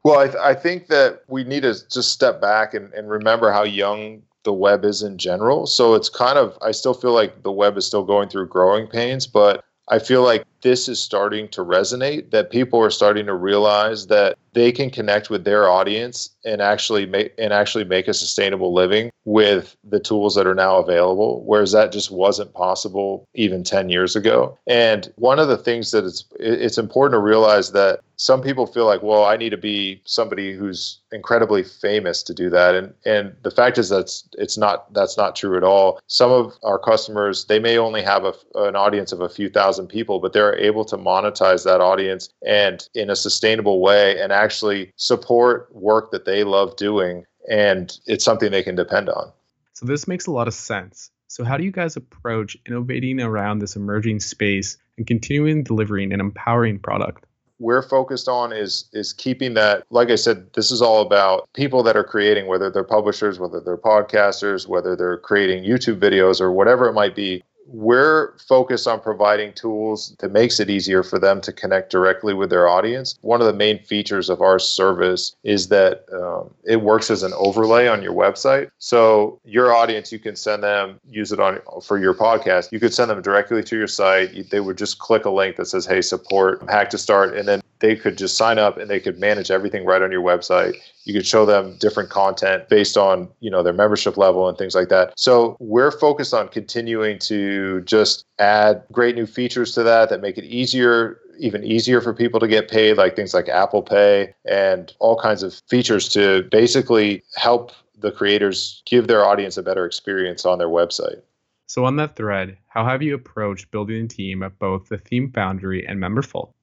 Well, 0.06 0.20
I, 0.20 0.28
th- 0.28 0.38
I 0.42 0.54
think 0.54 0.88
that 0.88 1.24
we 1.28 1.44
need 1.44 1.64
to 1.64 1.74
just 1.90 2.14
step 2.14 2.40
back 2.40 2.74
and, 2.74 2.94
and 2.94 3.10
remember 3.10 3.52
how 3.52 3.64
young 3.64 4.22
the 4.44 4.54
web 4.54 4.86
is 4.86 5.04
in 5.04 5.18
general. 5.18 5.68
So 5.68 5.96
it's 5.96 6.08
kind 6.08 6.38
of, 6.38 6.58
I 6.62 6.72
still 6.72 6.94
feel 6.94 7.12
like 7.12 7.44
the 7.44 7.52
web 7.52 7.76
is 7.76 7.86
still 7.86 8.06
going 8.06 8.30
through 8.30 8.48
growing 8.48 8.88
pains, 8.88 9.28
but 9.28 9.66
I 9.90 10.00
feel 10.00 10.24
like 10.24 10.46
this 10.64 10.90
is 10.90 11.00
starting 11.00 11.48
to 11.50 11.62
resonate, 11.62 12.32
that 12.32 12.50
people 12.50 12.82
are 12.82 12.90
starting 12.90 13.26
to 13.28 13.36
realize 13.36 14.08
that 14.08 14.38
they 14.54 14.72
can 14.72 14.90
connect 14.90 15.30
with 15.30 15.44
their 15.44 15.70
audience 15.70 16.30
and 16.46 16.62
actually 16.62 17.06
make 17.06 17.34
and 17.38 17.54
actually 17.54 17.84
make 17.84 18.08
a 18.08 18.14
sustainable 18.14 18.74
living 18.74 19.12
with 19.26 19.76
the 19.84 20.00
tools 20.00 20.36
that 20.36 20.46
are 20.46 20.56
now 20.56 20.78
available 20.78 21.44
whereas 21.46 21.72
that 21.72 21.92
just 21.92 22.12
wasn't 22.12 22.54
possible 22.54 23.28
even 23.34 23.64
10 23.64 23.90
years 23.90 24.16
ago. 24.16 24.58
And 24.68 25.12
one 25.16 25.40
of 25.40 25.48
the 25.48 25.58
things 25.58 25.92
that 25.92 26.06
it's 26.06 26.26
it's 26.40 26.78
important 26.78 27.14
to 27.14 27.24
realize 27.24 27.72
that 27.72 28.02
some 28.16 28.42
people 28.42 28.68
feel 28.68 28.86
like 28.86 29.02
well 29.02 29.26
i 29.26 29.36
need 29.36 29.50
to 29.50 29.58
be 29.58 30.02
somebody 30.06 30.54
who's 30.54 31.00
incredibly 31.12 31.64
famous 31.64 32.24
to 32.24 32.34
do 32.34 32.50
that. 32.50 32.76
And 32.76 32.94
and 33.06 33.34
the 33.44 33.52
fact 33.52 33.78
is 33.78 33.90
that's 33.90 34.28
it's 34.38 34.58
not 34.58 34.94
that's 34.94 35.18
not 35.18 35.36
true 35.36 35.58
at 35.58 35.64
all. 35.64 36.00
Some 36.08 36.32
of 36.32 36.54
our 36.64 36.80
customers 36.80 37.46
they 37.46 37.60
may 37.60 37.78
only 37.78 38.02
have 38.02 38.26
a, 38.26 38.34
an 38.56 38.76
audience 38.76 39.12
of 39.12 39.22
a 39.22 39.30
few 39.30 39.50
thousand 39.50 39.88
people 39.88 40.20
but 40.20 40.34
they're 40.34 40.53
able 40.58 40.86
to 40.86 40.98
monetize 40.98 41.64
that 41.66 41.82
audience 41.82 42.30
and 42.46 42.88
in 42.94 43.10
a 43.10 43.16
sustainable 43.16 43.82
way 43.82 44.20
and 44.20 44.32
actually 44.32 44.92
support 44.96 45.68
work 45.74 46.12
that 46.12 46.26
they 46.26 46.44
love 46.44 46.76
doing 46.76 47.26
and 47.50 47.98
it's 48.06 48.24
something 48.24 48.52
they 48.52 48.64
can 48.64 48.76
depend 48.76 49.10
on. 49.10 49.32
So 49.74 49.86
this 49.86 50.08
makes 50.08 50.28
a 50.28 50.32
lot 50.32 50.48
of 50.48 50.54
sense. 50.54 51.12
So 51.28 51.44
how 51.44 51.58
do 51.58 51.64
you 51.64 51.72
guys 51.72 51.96
approach 51.96 52.56
innovating 52.68 53.20
around 53.20 53.60
this 53.60 53.76
emerging 53.76 54.20
space 54.20 54.78
and 54.98 55.08
continuing 55.08 55.64
delivering 55.64 56.14
an 56.14 56.20
empowering 56.20 56.80
product? 56.80 57.26
we're 57.60 57.82
focused 57.82 58.28
on 58.28 58.52
is 58.52 58.90
is 58.94 59.14
keeping 59.14 59.54
that 59.54 59.84
like 59.90 60.10
i 60.10 60.16
said 60.16 60.52
this 60.54 60.72
is 60.72 60.82
all 60.82 61.02
about 61.02 61.48
people 61.54 61.84
that 61.84 61.96
are 61.96 62.04
creating 62.04 62.48
whether 62.48 62.70
they're 62.70 62.84
publishers 62.84 63.40
whether 63.40 63.60
they're 63.62 63.78
podcasters 63.78 64.68
whether 64.68 64.96
they're 64.96 65.18
creating 65.20 65.64
youtube 65.64 66.00
videos 66.00 66.42
or 66.42 66.52
whatever 66.52 66.88
it 66.88 66.94
might 66.94 67.16
be 67.16 67.44
we're 67.66 68.38
focused 68.38 68.88
on 68.88 69.00
providing 69.00 69.54
tools 69.54 70.16
that 70.20 70.32
makes 70.32 70.60
it 70.60 70.70
easier 70.70 71.04
for 71.04 71.20
them 71.20 71.42
to 71.42 71.52
connect 71.52 71.92
directly 71.92 72.34
with 72.34 72.50
their 72.50 72.68
audience. 72.68 73.18
One 73.22 73.42
of 73.42 73.48
the 73.48 73.54
main 73.54 73.80
features 73.80 74.30
of 74.30 74.42
our 74.42 74.60
service 74.60 75.36
is 75.44 75.70
that 75.70 76.06
um, 76.14 76.54
it 76.64 76.82
works 76.82 77.10
as 77.10 77.24
an 77.24 77.34
overlay 77.36 77.88
on 77.88 78.02
your 78.02 78.14
website. 78.14 78.70
So 78.80 79.40
your 79.46 79.74
audience 79.74 80.12
you 80.12 80.20
can 80.20 80.36
send 80.36 80.64
them 80.64 81.00
use 81.10 81.32
it 81.32 81.40
on 81.40 81.60
for 81.84 81.98
your 81.98 82.14
podcast. 82.14 82.72
You 82.72 82.80
could 82.80 82.94
send 82.94 83.10
them 83.10 83.22
directly 83.22 83.64
to 83.64 83.78
your 83.78 83.88
site. 83.88 84.50
They 84.50 84.60
would 84.60 84.78
just 84.78 85.00
click 85.00 85.26
a 85.26 85.30
link 85.30 85.56
that 85.58 85.66
says 85.66 85.86
hey 85.86 86.02
support 86.02 86.64
hack 86.70 86.90
to 86.92 86.98
start 86.98 87.36
and 87.36 87.48
then 87.48 87.62
they 87.84 87.98
could 87.98 88.18
just 88.18 88.38
sign 88.38 88.58
up 88.58 88.78
and 88.78 88.90
they 88.90 89.02
could 89.02 89.20
manage 89.20 89.52
everything 89.52 89.84
right 89.84 90.02
on 90.02 90.10
your 90.10 90.22
website. 90.22 90.74
You 91.04 91.14
could 91.14 91.28
show 91.28 91.46
them 91.46 91.76
different 91.80 92.10
content 92.10 92.70
based 92.70 92.96
on 92.96 93.28
you 93.42 93.52
know 93.52 93.62
their 93.62 93.74
membership 93.74 94.16
level 94.16 94.48
and 94.48 94.58
things 94.58 94.74
like 94.74 94.88
that. 94.88 95.14
So 95.18 95.58
we're 95.60 95.92
focused 95.92 96.34
on 96.34 96.48
continuing 96.48 97.20
to 97.20 97.82
just 97.82 98.26
add 98.40 98.84
great 98.94 99.16
new 99.16 99.26
features 99.26 99.74
to 99.74 99.84
that 99.84 100.10
that 100.10 100.22
make 100.22 100.38
it 100.38 100.46
easier 100.46 101.20
even 101.38 101.64
easier 101.64 102.00
for 102.00 102.14
people 102.14 102.40
to 102.40 102.48
get 102.48 102.70
paid 102.70 102.96
like 102.96 103.16
things 103.16 103.34
like 103.34 103.50
apple 103.50 103.82
pay 103.82 104.32
and 104.46 104.94
all 105.00 105.20
kinds 105.20 105.42
of 105.42 105.60
features 105.68 106.08
to 106.08 106.44
basically 106.52 107.24
help 107.36 107.72
the 107.98 108.12
creators 108.12 108.84
give 108.86 109.08
their 109.08 109.26
audience 109.26 109.58
a 109.58 109.64
better 109.64 109.84
experience 109.86 110.46
on 110.46 110.60
their 110.60 110.68
website. 110.68 111.20
So 111.66 111.86
on 111.86 111.98
that 111.98 112.16
thread 112.16 112.56
how 112.68 112.86
have 112.86 113.02
you 113.02 113.14
approached 113.14 113.72
building 113.72 114.06
a 114.06 114.08
team 114.08 114.42
at 114.42 114.58
both 114.60 114.88
the 114.88 115.00
theme 115.00 115.32
foundry 115.32 115.86
and 115.86 116.00
memberful 116.00 116.54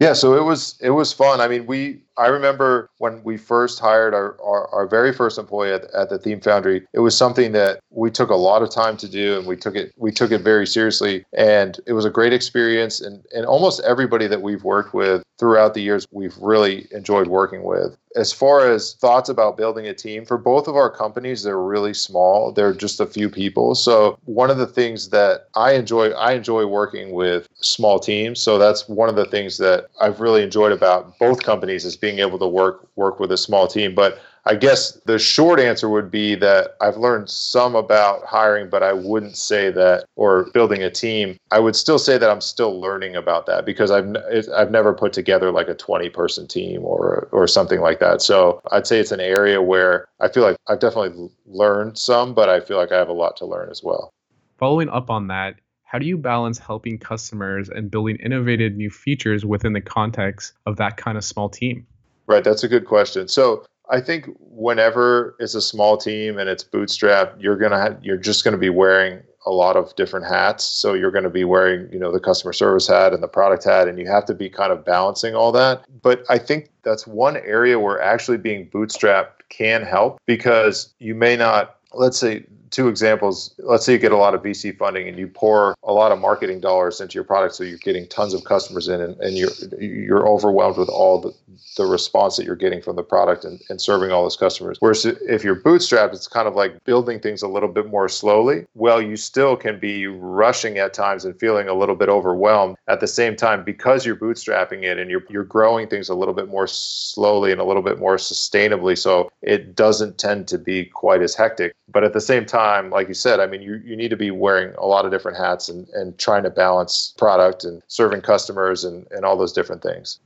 yeah, 0.00 0.14
so 0.14 0.34
it 0.36 0.42
was 0.42 0.76
it 0.80 0.90
was 0.90 1.12
fun. 1.12 1.40
I 1.40 1.48
mean, 1.48 1.66
we 1.66 2.00
I 2.20 2.26
remember 2.26 2.90
when 2.98 3.24
we 3.24 3.38
first 3.38 3.80
hired 3.80 4.12
our, 4.12 4.36
our, 4.42 4.68
our, 4.74 4.86
very 4.86 5.10
first 5.10 5.38
employee 5.38 5.72
at, 5.72 5.84
at 5.94 6.10
the 6.10 6.18
Theme 6.18 6.40
Foundry, 6.42 6.86
it 6.92 6.98
was 6.98 7.16
something 7.16 7.52
that 7.52 7.80
we 7.88 8.10
took 8.10 8.28
a 8.28 8.34
lot 8.34 8.60
of 8.60 8.70
time 8.70 8.98
to 8.98 9.08
do 9.08 9.38
and 9.38 9.46
we 9.46 9.56
took 9.56 9.74
it 9.74 9.94
we 9.96 10.12
took 10.12 10.30
it 10.30 10.42
very 10.42 10.66
seriously 10.66 11.24
and 11.32 11.80
it 11.86 11.94
was 11.94 12.04
a 12.04 12.10
great 12.10 12.34
experience 12.34 13.00
and, 13.00 13.24
and 13.34 13.46
almost 13.46 13.80
everybody 13.84 14.26
that 14.26 14.42
we've 14.42 14.64
worked 14.64 14.92
with 14.92 15.22
throughout 15.40 15.72
the 15.72 15.80
years 15.80 16.06
we've 16.12 16.36
really 16.36 16.86
enjoyed 16.92 17.26
working 17.26 17.62
with. 17.62 17.96
As 18.14 18.32
far 18.32 18.68
as 18.68 18.94
thoughts 18.94 19.28
about 19.28 19.56
building 19.56 19.86
a 19.86 19.94
team, 19.94 20.26
for 20.26 20.36
both 20.36 20.68
of 20.68 20.76
our 20.76 20.90
companies, 20.90 21.42
they're 21.42 21.62
really 21.62 21.94
small. 21.94 22.52
They're 22.52 22.74
just 22.74 23.00
a 23.00 23.06
few 23.06 23.30
people. 23.30 23.74
So 23.74 24.18
one 24.24 24.50
of 24.50 24.58
the 24.58 24.66
things 24.66 25.10
that 25.10 25.46
I 25.54 25.72
enjoy, 25.72 26.10
I 26.10 26.32
enjoy 26.32 26.66
working 26.66 27.12
with 27.12 27.48
small 27.54 27.98
teams. 27.98 28.40
So 28.40 28.58
that's 28.58 28.88
one 28.88 29.08
of 29.08 29.14
the 29.14 29.24
things 29.24 29.58
that 29.58 29.86
I've 30.00 30.20
really 30.20 30.42
enjoyed 30.42 30.72
about 30.72 31.18
both 31.18 31.42
companies 31.42 31.84
is 31.84 31.96
being 31.96 32.09
able 32.18 32.38
to 32.38 32.46
work 32.46 32.88
work 32.96 33.20
with 33.20 33.32
a 33.32 33.36
small 33.36 33.66
team. 33.66 33.94
But 33.94 34.20
I 34.46 34.54
guess 34.54 34.92
the 35.04 35.18
short 35.18 35.60
answer 35.60 35.88
would 35.88 36.10
be 36.10 36.34
that 36.36 36.76
I've 36.80 36.96
learned 36.96 37.28
some 37.28 37.74
about 37.74 38.24
hiring, 38.24 38.70
but 38.70 38.82
I 38.82 38.92
wouldn't 38.92 39.36
say 39.36 39.70
that 39.70 40.06
or 40.16 40.50
building 40.52 40.82
a 40.82 40.90
team. 40.90 41.36
I 41.50 41.58
would 41.58 41.76
still 41.76 41.98
say 41.98 42.16
that 42.16 42.30
I'm 42.30 42.40
still 42.40 42.80
learning 42.80 43.16
about 43.16 43.46
that 43.46 43.66
because 43.66 43.90
I've 43.90 44.16
I've 44.56 44.70
never 44.70 44.94
put 44.94 45.12
together 45.12 45.50
like 45.50 45.68
a 45.68 45.74
20 45.74 46.08
person 46.10 46.46
team 46.48 46.84
or 46.84 47.28
or 47.32 47.46
something 47.46 47.80
like 47.80 48.00
that. 48.00 48.22
So 48.22 48.60
I'd 48.72 48.86
say 48.86 48.98
it's 48.98 49.12
an 49.12 49.20
area 49.20 49.60
where 49.60 50.08
I 50.20 50.28
feel 50.28 50.42
like 50.42 50.56
I've 50.66 50.80
definitely 50.80 51.30
learned 51.46 51.98
some, 51.98 52.34
but 52.34 52.48
I 52.48 52.60
feel 52.60 52.78
like 52.78 52.92
I 52.92 52.98
have 52.98 53.08
a 53.08 53.14
lot 53.14 53.36
to 53.38 53.46
learn 53.46 53.70
as 53.70 53.82
well. 53.82 54.10
Following 54.58 54.88
up 54.88 55.10
on 55.10 55.28
that, 55.28 55.56
how 55.84 55.98
do 55.98 56.06
you 56.06 56.16
balance 56.16 56.58
helping 56.58 56.98
customers 56.98 57.68
and 57.68 57.90
building 57.90 58.16
innovative 58.16 58.74
new 58.74 58.90
features 58.90 59.44
within 59.44 59.72
the 59.72 59.80
context 59.80 60.52
of 60.64 60.76
that 60.76 60.96
kind 60.96 61.18
of 61.18 61.24
small 61.24 61.48
team? 61.48 61.86
Right, 62.30 62.44
that's 62.44 62.62
a 62.62 62.68
good 62.68 62.86
question. 62.86 63.26
So 63.26 63.64
I 63.88 64.00
think 64.00 64.28
whenever 64.38 65.34
it's 65.40 65.56
a 65.56 65.60
small 65.60 65.96
team 65.96 66.38
and 66.38 66.48
it's 66.48 66.62
bootstrapped, 66.62 67.42
you're 67.42 67.56
gonna 67.56 67.80
have, 67.80 67.98
you're 68.04 68.16
just 68.16 68.44
gonna 68.44 68.56
be 68.56 68.70
wearing 68.70 69.20
a 69.46 69.50
lot 69.50 69.76
of 69.76 69.94
different 69.96 70.26
hats. 70.26 70.64
So 70.64 70.94
you're 70.94 71.10
going 71.10 71.24
to 71.24 71.30
be 71.30 71.44
wearing, 71.44 71.90
you 71.90 71.98
know, 71.98 72.12
the 72.12 72.20
customer 72.20 72.52
service 72.52 72.86
hat 72.86 73.14
and 73.14 73.22
the 73.22 73.28
product 73.28 73.64
hat, 73.64 73.88
and 73.88 73.98
you 73.98 74.06
have 74.06 74.26
to 74.26 74.34
be 74.34 74.50
kind 74.50 74.70
of 74.70 74.84
balancing 74.84 75.34
all 75.34 75.50
that. 75.52 75.84
But 76.02 76.24
I 76.28 76.36
think 76.36 76.70
that's 76.82 77.06
one 77.06 77.38
area 77.38 77.78
where 77.78 78.00
actually 78.00 78.36
being 78.36 78.68
bootstrapped 78.68 79.48
can 79.48 79.82
help 79.82 80.20
because 80.26 80.92
you 80.98 81.14
may 81.14 81.36
not, 81.36 81.78
let's 81.94 82.18
say, 82.18 82.44
two 82.70 82.88
examples. 82.88 83.54
Let's 83.58 83.84
say 83.84 83.92
you 83.92 83.98
get 83.98 84.12
a 84.12 84.16
lot 84.16 84.34
of 84.34 84.42
VC 84.42 84.76
funding 84.76 85.08
and 85.08 85.18
you 85.18 85.28
pour 85.28 85.74
a 85.82 85.92
lot 85.92 86.12
of 86.12 86.18
marketing 86.18 86.60
dollars 86.60 87.00
into 87.00 87.14
your 87.14 87.24
product, 87.24 87.54
so 87.54 87.64
you're 87.64 87.78
getting 87.78 88.06
tons 88.08 88.34
of 88.34 88.44
customers 88.44 88.88
in, 88.88 89.00
and, 89.00 89.20
and 89.20 89.36
you're 89.36 89.50
you're 89.78 90.28
overwhelmed 90.28 90.78
with 90.78 90.88
all 90.88 91.20
the 91.20 91.32
the 91.76 91.84
response 91.84 92.36
that 92.36 92.44
you're 92.44 92.56
getting 92.56 92.82
from 92.82 92.96
the 92.96 93.02
product 93.02 93.44
and, 93.44 93.60
and 93.68 93.80
serving 93.80 94.10
all 94.10 94.22
those 94.22 94.36
customers. 94.36 94.76
Whereas 94.80 95.04
if 95.04 95.44
you're 95.44 95.60
bootstrapped, 95.60 96.12
it's 96.12 96.26
kind 96.26 96.48
of 96.48 96.54
like 96.54 96.82
building 96.84 97.20
things 97.20 97.42
a 97.42 97.48
little 97.48 97.68
bit 97.68 97.88
more 97.88 98.08
slowly. 98.08 98.66
Well, 98.74 99.00
you 99.00 99.16
still 99.16 99.56
can 99.56 99.78
be 99.78 100.06
rushing 100.06 100.78
at 100.78 100.94
times 100.94 101.24
and 101.24 101.38
feeling 101.38 101.68
a 101.68 101.74
little 101.74 101.96
bit 101.96 102.08
overwhelmed 102.08 102.76
at 102.88 103.00
the 103.00 103.06
same 103.06 103.36
time 103.36 103.64
because 103.64 104.04
you're 104.04 104.16
bootstrapping 104.16 104.82
it 104.82 104.98
and 104.98 105.10
you're 105.10 105.24
you're 105.28 105.44
growing 105.44 105.88
things 105.88 106.08
a 106.08 106.14
little 106.14 106.34
bit 106.34 106.48
more 106.48 106.66
slowly 106.66 107.52
and 107.52 107.60
a 107.60 107.64
little 107.64 107.82
bit 107.82 107.98
more 107.98 108.16
sustainably. 108.16 108.96
So 108.96 109.30
it 109.42 109.74
doesn't 109.74 110.18
tend 110.18 110.48
to 110.48 110.58
be 110.58 110.86
quite 110.86 111.22
as 111.22 111.34
hectic. 111.34 111.74
But 111.92 112.04
at 112.04 112.12
the 112.12 112.20
same 112.20 112.46
time, 112.46 112.59
like 112.90 113.08
you 113.08 113.14
said, 113.14 113.40
I 113.40 113.46
mean, 113.46 113.62
you, 113.62 113.80
you 113.84 113.96
need 113.96 114.08
to 114.08 114.16
be 114.16 114.30
wearing 114.30 114.74
a 114.76 114.86
lot 114.86 115.04
of 115.04 115.10
different 115.10 115.38
hats 115.38 115.68
and, 115.68 115.88
and 115.90 116.18
trying 116.18 116.42
to 116.42 116.50
balance 116.50 117.14
product 117.16 117.64
and 117.64 117.82
serving 117.86 118.22
customers 118.22 118.84
and, 118.84 119.06
and 119.10 119.24
all 119.24 119.36
those 119.36 119.52
different 119.52 119.82
things. 119.82 120.20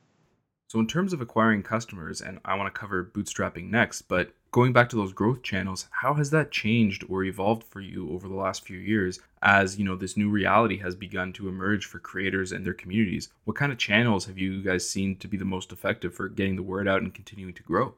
So, 0.69 0.81
in 0.81 0.87
terms 0.89 1.13
of 1.13 1.21
acquiring 1.21 1.63
customers, 1.63 2.21
and 2.21 2.41
I 2.45 2.57
want 2.57 2.73
to 2.73 2.81
cover 2.81 3.05
bootstrapping 3.05 3.71
next, 3.71 4.03
but 4.03 4.33
going 4.51 4.73
back 4.73 4.89
to 4.89 4.97
those 4.97 5.13
growth 5.13 5.43
channels, 5.43 5.87
how 5.91 6.15
has 6.15 6.31
that 6.31 6.51
changed 6.51 7.05
or 7.09 7.23
evolved 7.23 7.63
for 7.63 7.81
you 7.81 8.11
over 8.13 8.27
the 8.27 8.35
last 8.35 8.65
few 8.65 8.79
years 8.79 9.21
as, 9.43 9.79
you 9.79 9.85
know, 9.85 9.95
this 9.95 10.17
new 10.17 10.31
reality 10.31 10.79
has 10.79 10.97
begun 10.97 11.33
to 11.35 11.49
emerge 11.49 11.87
for 11.87 11.99
creators 11.99 12.51
and 12.51 12.65
their 12.65 12.75
communities? 12.75 13.29
What 13.45 13.57
kind 13.57 13.71
of 13.71 13.79
channels 13.79 14.27
have 14.27 14.39
you 14.39 14.63
guys 14.63 14.89
seen 14.89 15.17
to 15.19 15.29
be 15.29 15.37
the 15.37 15.45
most 15.45 15.71
effective 15.71 16.15
for 16.15 16.29
getting 16.29 16.57
the 16.57 16.63
word 16.63 16.89
out 16.89 17.03
and 17.03 17.15
continuing 17.15 17.55
to 17.55 17.63
grow? 17.63 17.95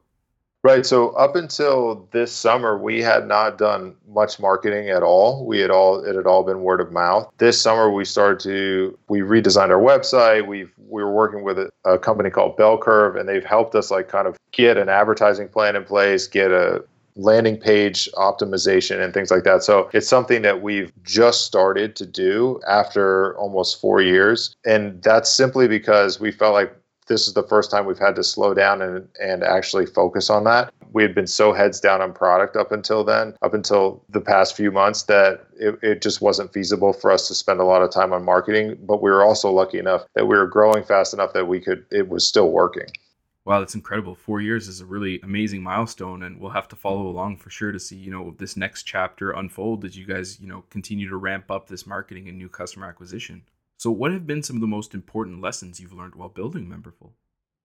Right. 0.63 0.85
So 0.85 1.09
up 1.11 1.35
until 1.35 2.07
this 2.11 2.31
summer, 2.31 2.77
we 2.77 3.01
had 3.01 3.27
not 3.27 3.57
done 3.57 3.95
much 4.07 4.39
marketing 4.39 4.89
at 4.89 5.03
all. 5.03 5.45
We 5.45 5.59
had 5.59 5.69
all 5.69 6.03
it 6.03 6.15
had 6.15 6.25
all 6.25 6.43
been 6.43 6.61
word 6.61 6.81
of 6.81 6.91
mouth. 6.91 7.31
This 7.37 7.61
summer, 7.61 7.91
we 7.91 8.03
started 8.05 8.39
to 8.41 8.97
we 9.07 9.19
redesigned 9.19 9.69
our 9.69 9.81
website. 9.81 10.47
We've 10.47 10.73
we 10.77 11.03
were 11.03 11.13
working 11.13 11.43
with 11.43 11.59
a, 11.59 11.69
a 11.85 11.97
company 11.99 12.29
called 12.29 12.57
Bell 12.57 12.77
Curve, 12.77 13.15
and 13.15 13.29
they've 13.29 13.45
helped 13.45 13.75
us 13.75 13.91
like 13.91 14.09
kind 14.09 14.27
of 14.27 14.35
get 14.51 14.77
an 14.77 14.89
advertising 14.89 15.47
plan 15.47 15.75
in 15.75 15.83
place, 15.83 16.27
get 16.27 16.51
a 16.51 16.83
landing 17.17 17.57
page 17.57 18.09
optimization 18.13 19.03
and 19.03 19.13
things 19.13 19.31
like 19.31 19.43
that. 19.43 19.63
So 19.63 19.89
it's 19.93 20.07
something 20.07 20.43
that 20.43 20.61
we've 20.61 20.91
just 21.03 21.45
started 21.45 21.95
to 21.97 22.05
do 22.05 22.61
after 22.67 23.37
almost 23.37 23.81
four 23.81 24.01
years. 24.01 24.55
And 24.65 25.01
that's 25.01 25.33
simply 25.33 25.67
because 25.67 26.19
we 26.19 26.31
felt 26.31 26.53
like 26.53 26.75
this 27.07 27.27
is 27.27 27.33
the 27.33 27.43
first 27.43 27.71
time 27.71 27.85
we've 27.85 27.97
had 27.97 28.15
to 28.15 28.23
slow 28.23 28.53
down 28.53 28.81
and, 28.81 29.07
and 29.21 29.43
actually 29.43 29.85
focus 29.85 30.29
on 30.29 30.43
that. 30.43 30.73
We 30.93 31.03
had 31.03 31.15
been 31.15 31.27
so 31.27 31.53
heads 31.53 31.79
down 31.79 32.01
on 32.01 32.13
product 32.13 32.55
up 32.55 32.71
until 32.71 33.03
then, 33.03 33.35
up 33.41 33.53
until 33.53 34.03
the 34.09 34.21
past 34.21 34.55
few 34.55 34.71
months, 34.71 35.03
that 35.03 35.47
it, 35.59 35.79
it 35.81 36.01
just 36.01 36.21
wasn't 36.21 36.53
feasible 36.53 36.93
for 36.93 37.11
us 37.11 37.27
to 37.27 37.35
spend 37.35 37.59
a 37.59 37.65
lot 37.65 37.81
of 37.81 37.91
time 37.91 38.13
on 38.13 38.23
marketing. 38.23 38.77
But 38.81 39.01
we 39.01 39.09
were 39.09 39.23
also 39.23 39.51
lucky 39.51 39.79
enough 39.79 40.05
that 40.15 40.27
we 40.27 40.37
were 40.37 40.47
growing 40.47 40.83
fast 40.83 41.13
enough 41.13 41.33
that 41.33 41.47
we 41.47 41.59
could, 41.59 41.85
it 41.91 42.07
was 42.07 42.25
still 42.25 42.51
working. 42.51 42.87
Wow, 43.45 43.59
that's 43.59 43.75
incredible. 43.75 44.13
Four 44.13 44.41
years 44.41 44.67
is 44.67 44.81
a 44.81 44.85
really 44.85 45.21
amazing 45.21 45.63
milestone, 45.63 46.23
and 46.23 46.37
we'll 46.37 46.51
have 46.51 46.67
to 46.67 46.75
follow 46.75 47.07
along 47.07 47.37
for 47.37 47.49
sure 47.49 47.71
to 47.71 47.79
see, 47.79 47.95
you 47.95 48.11
know, 48.11 48.35
this 48.37 48.57
next 48.57 48.83
chapter 48.83 49.31
unfold 49.31 49.85
as 49.85 49.97
you 49.97 50.05
guys, 50.05 50.37
you 50.41 50.47
know, 50.47 50.65
continue 50.69 51.07
to 51.07 51.15
ramp 51.15 51.49
up 51.49 51.69
this 51.69 51.87
marketing 51.87 52.27
and 52.27 52.37
new 52.37 52.49
customer 52.49 52.87
acquisition. 52.87 53.43
So, 53.77 53.91
what 53.91 54.11
have 54.11 54.25
been 54.25 54.43
some 54.43 54.57
of 54.57 54.61
the 54.61 54.67
most 54.67 54.93
important 54.93 55.41
lessons 55.41 55.79
you've 55.79 55.93
learned 55.93 56.15
while 56.15 56.29
building 56.29 56.67
Memberful? 56.67 57.11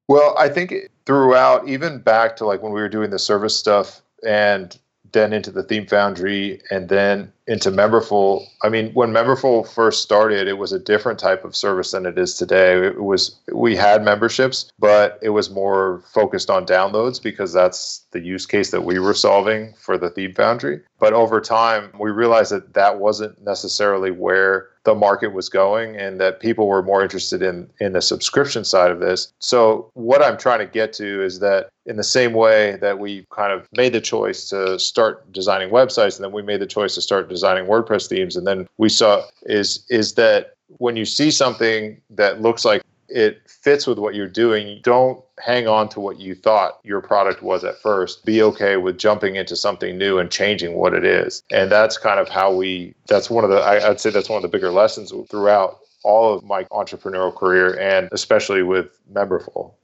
Well, 0.08 0.36
I 0.38 0.48
think 0.48 0.74
throughout, 1.06 1.68
even 1.68 2.00
back 2.00 2.36
to 2.36 2.44
like 2.44 2.62
when 2.62 2.72
we 2.72 2.80
were 2.80 2.88
doing 2.88 3.10
the 3.10 3.18
service 3.18 3.56
stuff 3.56 4.02
and 4.26 4.78
then 5.12 5.32
into 5.32 5.50
the 5.50 5.62
theme 5.62 5.86
foundry 5.86 6.60
and 6.70 6.88
then 6.88 7.32
into 7.46 7.70
memberful 7.70 8.46
i 8.62 8.68
mean 8.68 8.90
when 8.94 9.10
memberful 9.10 9.68
first 9.68 10.02
started 10.02 10.46
it 10.46 10.58
was 10.58 10.72
a 10.72 10.78
different 10.78 11.18
type 11.18 11.44
of 11.44 11.56
service 11.56 11.90
than 11.90 12.06
it 12.06 12.18
is 12.18 12.34
today 12.34 12.86
it 12.86 13.02
was 13.02 13.38
we 13.52 13.76
had 13.76 14.04
memberships 14.04 14.70
but 14.78 15.18
it 15.20 15.30
was 15.30 15.50
more 15.50 16.02
focused 16.14 16.50
on 16.50 16.64
downloads 16.64 17.22
because 17.22 17.52
that's 17.52 18.06
the 18.12 18.20
use 18.20 18.46
case 18.46 18.70
that 18.70 18.84
we 18.84 18.98
were 18.98 19.14
solving 19.14 19.74
for 19.74 19.98
the 19.98 20.10
theme 20.10 20.34
foundry 20.34 20.80
but 20.98 21.12
over 21.12 21.40
time 21.40 21.90
we 21.98 22.10
realized 22.10 22.52
that 22.52 22.72
that 22.74 22.98
wasn't 22.98 23.42
necessarily 23.42 24.10
where 24.10 24.68
the 24.84 24.94
market 24.94 25.32
was 25.32 25.48
going 25.48 25.96
and 25.96 26.20
that 26.20 26.40
people 26.40 26.66
were 26.66 26.82
more 26.82 27.02
interested 27.02 27.42
in 27.42 27.68
in 27.80 27.92
the 27.92 28.02
subscription 28.02 28.64
side 28.64 28.90
of 28.90 29.00
this. 29.00 29.32
So 29.38 29.90
what 29.94 30.22
i'm 30.22 30.38
trying 30.38 30.58
to 30.60 30.66
get 30.66 30.92
to 30.94 31.22
is 31.22 31.40
that 31.40 31.70
in 31.86 31.96
the 31.96 32.04
same 32.04 32.32
way 32.32 32.76
that 32.76 32.98
we 32.98 33.26
kind 33.30 33.52
of 33.52 33.68
made 33.76 33.92
the 33.92 34.00
choice 34.00 34.48
to 34.50 34.78
start 34.78 35.30
designing 35.32 35.70
websites 35.70 36.16
and 36.16 36.24
then 36.24 36.32
we 36.32 36.42
made 36.42 36.60
the 36.60 36.66
choice 36.66 36.94
to 36.94 37.00
start 37.00 37.28
designing 37.28 37.66
WordPress 37.66 38.08
themes 38.08 38.36
and 38.36 38.46
then 38.46 38.68
we 38.78 38.88
saw 38.88 39.22
is 39.42 39.84
is 39.88 40.14
that 40.14 40.54
when 40.78 40.96
you 40.96 41.04
see 41.04 41.30
something 41.30 42.00
that 42.10 42.40
looks 42.40 42.64
like 42.64 42.82
it 43.12 43.42
fits 43.48 43.86
with 43.86 43.98
what 43.98 44.14
you're 44.14 44.28
doing, 44.28 44.80
don't 44.82 45.22
hang 45.38 45.68
on 45.68 45.88
to 45.90 46.00
what 46.00 46.18
you 46.18 46.34
thought 46.34 46.80
your 46.82 47.00
product 47.00 47.42
was 47.42 47.64
at 47.64 47.80
first. 47.80 48.24
Be 48.24 48.42
okay 48.42 48.76
with 48.76 48.98
jumping 48.98 49.36
into 49.36 49.56
something 49.56 49.98
new 49.98 50.18
and 50.18 50.30
changing 50.30 50.74
what 50.74 50.94
it 50.94 51.04
is. 51.04 51.42
And 51.52 51.70
that's 51.70 51.98
kind 51.98 52.18
of 52.18 52.28
how 52.28 52.54
we 52.54 52.94
that's 53.06 53.30
one 53.30 53.44
of 53.44 53.50
the 53.50 53.58
I, 53.58 53.90
I'd 53.90 54.00
say 54.00 54.10
that's 54.10 54.28
one 54.28 54.36
of 54.36 54.42
the 54.42 54.48
bigger 54.48 54.70
lessons 54.70 55.12
throughout 55.30 55.78
all 56.04 56.34
of 56.34 56.42
my 56.42 56.64
entrepreneurial 56.64 57.34
career 57.34 57.78
and 57.78 58.08
especially 58.12 58.62
with 58.62 58.98
Memberful. 59.12 59.74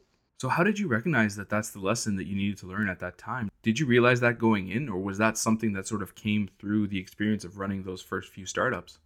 So, 0.41 0.49
how 0.49 0.63
did 0.63 0.79
you 0.79 0.87
recognize 0.87 1.35
that 1.35 1.51
that's 1.51 1.71
the 1.71 1.81
lesson 1.81 2.15
that 2.17 2.29
you 2.29 2.37
needed 2.37 2.59
to 2.59 2.67
learn 2.67 2.89
at 2.89 3.01
that 3.01 3.19
time? 3.19 3.51
Did 3.63 3.81
you 3.81 3.87
realize 3.87 4.21
that 4.21 4.39
going 4.39 4.69
in, 4.69 4.89
or 4.89 5.01
was 5.01 5.19
that 5.19 5.37
something 5.37 5.73
that 5.73 5.89
sort 5.89 6.01
of 6.01 6.15
came 6.15 6.49
through 6.61 6.87
the 6.87 6.99
experience 6.99 7.43
of 7.43 7.59
running 7.59 7.83
those 7.83 8.01
first 8.01 8.33
few 8.33 8.47
startups? 8.47 8.99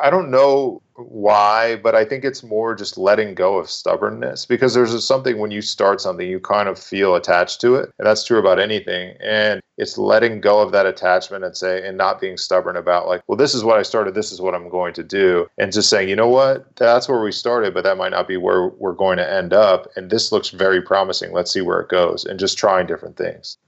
I 0.00 0.10
don't 0.10 0.30
know 0.30 0.82
why, 0.96 1.76
but 1.76 1.94
I 1.94 2.04
think 2.04 2.24
it's 2.24 2.42
more 2.42 2.74
just 2.74 2.96
letting 2.98 3.34
go 3.34 3.58
of 3.58 3.70
stubbornness 3.70 4.46
because 4.46 4.74
there's 4.74 5.04
something 5.04 5.38
when 5.38 5.50
you 5.50 5.62
start 5.62 6.00
something, 6.00 6.28
you 6.28 6.40
kind 6.40 6.68
of 6.68 6.78
feel 6.78 7.14
attached 7.14 7.60
to 7.62 7.74
it. 7.76 7.92
And 7.98 8.06
that's 8.06 8.24
true 8.24 8.38
about 8.38 8.58
anything. 8.58 9.16
And 9.20 9.60
it's 9.76 9.98
letting 9.98 10.40
go 10.40 10.60
of 10.60 10.72
that 10.72 10.86
attachment 10.86 11.44
and 11.44 11.56
say, 11.56 11.86
and 11.86 11.96
not 11.98 12.20
being 12.20 12.36
stubborn 12.36 12.76
about, 12.76 13.06
like, 13.06 13.22
well, 13.26 13.36
this 13.36 13.54
is 13.54 13.62
what 13.62 13.78
I 13.78 13.82
started, 13.82 14.14
this 14.14 14.32
is 14.32 14.40
what 14.40 14.54
I'm 14.54 14.68
going 14.68 14.94
to 14.94 15.04
do. 15.04 15.48
And 15.58 15.72
just 15.72 15.90
saying, 15.90 16.08
you 16.08 16.16
know 16.16 16.28
what, 16.28 16.74
that's 16.76 17.08
where 17.08 17.20
we 17.20 17.32
started, 17.32 17.74
but 17.74 17.84
that 17.84 17.98
might 17.98 18.12
not 18.12 18.28
be 18.28 18.36
where 18.36 18.68
we're 18.68 18.92
going 18.92 19.18
to 19.18 19.30
end 19.30 19.52
up. 19.52 19.86
And 19.96 20.10
this 20.10 20.32
looks 20.32 20.48
very 20.48 20.80
promising. 20.80 21.32
Let's 21.32 21.52
see 21.52 21.60
where 21.60 21.80
it 21.80 21.88
goes. 21.88 22.24
And 22.24 22.40
just 22.40 22.58
trying 22.58 22.86
different 22.86 23.16
things. 23.16 23.58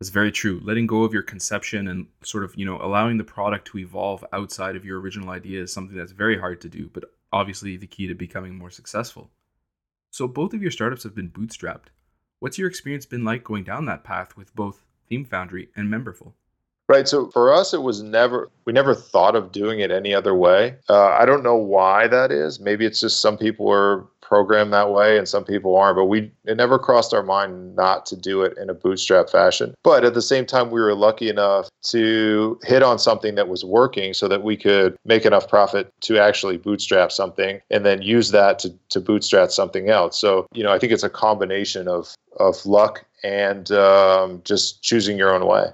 That's 0.00 0.10
very 0.10 0.30
true. 0.30 0.60
Letting 0.62 0.86
go 0.86 1.04
of 1.04 1.14
your 1.14 1.22
conception 1.22 1.88
and 1.88 2.06
sort 2.22 2.44
of, 2.44 2.54
you 2.54 2.66
know, 2.66 2.78
allowing 2.82 3.16
the 3.16 3.24
product 3.24 3.66
to 3.68 3.78
evolve 3.78 4.24
outside 4.32 4.76
of 4.76 4.84
your 4.84 5.00
original 5.00 5.30
idea 5.30 5.62
is 5.62 5.72
something 5.72 5.96
that's 5.96 6.12
very 6.12 6.38
hard 6.38 6.60
to 6.60 6.68
do, 6.68 6.90
but 6.92 7.04
obviously 7.32 7.76
the 7.76 7.86
key 7.86 8.06
to 8.06 8.14
becoming 8.14 8.56
more 8.56 8.70
successful. 8.70 9.30
So 10.10 10.28
both 10.28 10.52
of 10.52 10.60
your 10.60 10.70
startups 10.70 11.02
have 11.04 11.14
been 11.14 11.30
bootstrapped. 11.30 11.86
What's 12.40 12.58
your 12.58 12.68
experience 12.68 13.06
been 13.06 13.24
like 13.24 13.42
going 13.42 13.64
down 13.64 13.86
that 13.86 14.04
path 14.04 14.36
with 14.36 14.54
both 14.54 14.84
Theme 15.08 15.24
Foundry 15.24 15.70
and 15.74 15.88
Memberful? 15.88 16.34
Right. 16.88 17.08
So 17.08 17.30
for 17.30 17.52
us, 17.52 17.74
it 17.74 17.82
was 17.82 18.00
never, 18.00 18.48
we 18.64 18.72
never 18.72 18.94
thought 18.94 19.34
of 19.34 19.50
doing 19.50 19.80
it 19.80 19.90
any 19.90 20.14
other 20.14 20.34
way. 20.34 20.76
Uh, 20.88 21.08
I 21.08 21.24
don't 21.26 21.42
know 21.42 21.56
why 21.56 22.06
that 22.06 22.30
is. 22.30 22.60
Maybe 22.60 22.86
it's 22.86 23.00
just 23.00 23.20
some 23.20 23.36
people 23.36 23.68
are 23.70 24.06
programmed 24.20 24.72
that 24.72 24.90
way 24.90 25.18
and 25.18 25.28
some 25.28 25.44
people 25.44 25.76
aren't, 25.76 25.96
but 25.96 26.06
we, 26.06 26.30
it 26.44 26.56
never 26.56 26.78
crossed 26.78 27.14
our 27.14 27.22
mind 27.22 27.74
not 27.76 28.06
to 28.06 28.16
do 28.16 28.42
it 28.42 28.56
in 28.58 28.70
a 28.70 28.74
bootstrap 28.74 29.30
fashion. 29.30 29.74
But 29.82 30.04
at 30.04 30.14
the 30.14 30.22
same 30.22 30.46
time, 30.46 30.70
we 30.70 30.80
were 30.80 30.94
lucky 30.94 31.28
enough 31.28 31.68
to 31.88 32.58
hit 32.64 32.82
on 32.82 32.98
something 32.98 33.34
that 33.36 33.48
was 33.48 33.64
working 33.64 34.14
so 34.14 34.28
that 34.28 34.42
we 34.42 34.56
could 34.56 34.96
make 35.04 35.24
enough 35.24 35.48
profit 35.48 35.92
to 36.02 36.18
actually 36.18 36.56
bootstrap 36.56 37.10
something 37.10 37.60
and 37.70 37.84
then 37.84 38.02
use 38.02 38.30
that 38.30 38.58
to, 38.60 38.72
to 38.90 39.00
bootstrap 39.00 39.50
something 39.50 39.90
else. 39.90 40.20
So, 40.20 40.46
you 40.52 40.62
know, 40.62 40.72
I 40.72 40.78
think 40.78 40.92
it's 40.92 41.04
a 41.04 41.10
combination 41.10 41.88
of, 41.88 42.14
of 42.38 42.64
luck 42.64 43.04
and 43.22 43.70
um, 43.72 44.40
just 44.44 44.82
choosing 44.82 45.16
your 45.16 45.34
own 45.34 45.46
way. 45.46 45.70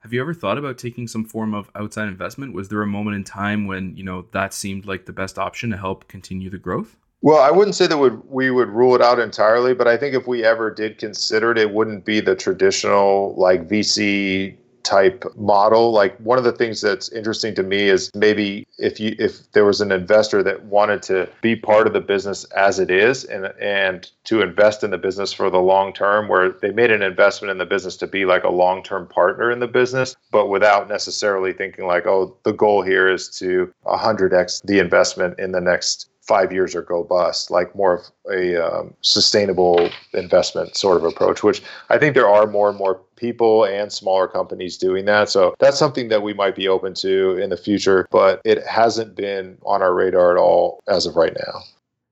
Have 0.00 0.14
you 0.14 0.20
ever 0.22 0.32
thought 0.32 0.56
about 0.56 0.78
taking 0.78 1.06
some 1.06 1.26
form 1.26 1.52
of 1.52 1.70
outside 1.74 2.08
investment? 2.08 2.54
Was 2.54 2.68
there 2.68 2.80
a 2.80 2.86
moment 2.86 3.16
in 3.16 3.24
time 3.24 3.66
when, 3.66 3.94
you 3.96 4.02
know, 4.02 4.26
that 4.32 4.54
seemed 4.54 4.86
like 4.86 5.04
the 5.04 5.12
best 5.12 5.38
option 5.38 5.68
to 5.70 5.76
help 5.76 6.08
continue 6.08 6.48
the 6.48 6.58
growth? 6.58 6.96
Well, 7.20 7.38
I 7.38 7.50
wouldn't 7.50 7.74
say 7.74 7.86
that 7.86 7.98
would 7.98 8.24
we 8.24 8.50
would 8.50 8.70
rule 8.70 8.94
it 8.94 9.02
out 9.02 9.18
entirely, 9.18 9.74
but 9.74 9.86
I 9.86 9.98
think 9.98 10.14
if 10.14 10.26
we 10.26 10.42
ever 10.42 10.70
did 10.70 10.96
consider 10.96 11.52
it, 11.52 11.58
it 11.58 11.72
wouldn't 11.72 12.06
be 12.06 12.20
the 12.20 12.34
traditional 12.34 13.34
like 13.36 13.68
VC 13.68 14.56
type 14.82 15.24
model. 15.36 15.92
Like 15.92 16.16
one 16.18 16.38
of 16.38 16.44
the 16.44 16.52
things 16.52 16.80
that's 16.80 17.08
interesting 17.10 17.54
to 17.54 17.62
me 17.62 17.88
is 17.88 18.10
maybe 18.14 18.66
if 18.78 19.00
you 19.00 19.14
if 19.18 19.50
there 19.52 19.64
was 19.64 19.80
an 19.80 19.92
investor 19.92 20.42
that 20.42 20.64
wanted 20.64 21.02
to 21.02 21.28
be 21.42 21.56
part 21.56 21.86
of 21.86 21.92
the 21.92 22.00
business 22.00 22.44
as 22.56 22.78
it 22.78 22.90
is 22.90 23.24
and 23.24 23.46
and 23.60 24.10
to 24.24 24.42
invest 24.42 24.82
in 24.84 24.90
the 24.90 24.98
business 24.98 25.32
for 25.32 25.50
the 25.50 25.58
long 25.58 25.92
term 25.92 26.28
where 26.28 26.50
they 26.50 26.70
made 26.70 26.90
an 26.90 27.02
investment 27.02 27.50
in 27.50 27.58
the 27.58 27.66
business 27.66 27.96
to 27.96 28.06
be 28.06 28.24
like 28.24 28.44
a 28.44 28.50
long-term 28.50 29.06
partner 29.06 29.50
in 29.50 29.60
the 29.60 29.66
business 29.66 30.16
but 30.30 30.46
without 30.46 30.88
necessarily 30.88 31.52
thinking 31.52 31.86
like 31.86 32.06
oh 32.06 32.36
the 32.44 32.52
goal 32.52 32.82
here 32.82 33.08
is 33.08 33.28
to 33.28 33.72
100x 33.86 34.62
the 34.64 34.78
investment 34.78 35.38
in 35.38 35.52
the 35.52 35.60
next 35.60 36.09
five 36.30 36.52
years 36.52 36.76
or 36.76 36.82
go 36.82 37.02
bust, 37.02 37.50
like 37.50 37.74
more 37.74 37.94
of 37.94 38.32
a 38.32 38.54
um, 38.64 38.94
sustainable 39.00 39.90
investment 40.14 40.76
sort 40.76 40.96
of 40.96 41.02
approach, 41.02 41.42
which 41.42 41.60
I 41.88 41.98
think 41.98 42.14
there 42.14 42.28
are 42.28 42.46
more 42.46 42.68
and 42.68 42.78
more 42.78 43.00
people 43.16 43.64
and 43.64 43.92
smaller 43.92 44.28
companies 44.28 44.78
doing 44.78 45.06
that. 45.06 45.28
So 45.28 45.56
that's 45.58 45.76
something 45.76 46.06
that 46.10 46.22
we 46.22 46.32
might 46.32 46.54
be 46.54 46.68
open 46.68 46.94
to 46.94 47.36
in 47.36 47.50
the 47.50 47.56
future, 47.56 48.06
but 48.12 48.40
it 48.44 48.64
hasn't 48.64 49.16
been 49.16 49.58
on 49.66 49.82
our 49.82 49.92
radar 49.92 50.30
at 50.30 50.40
all 50.40 50.78
as 50.86 51.04
of 51.04 51.16
right 51.16 51.34
now. 51.34 51.62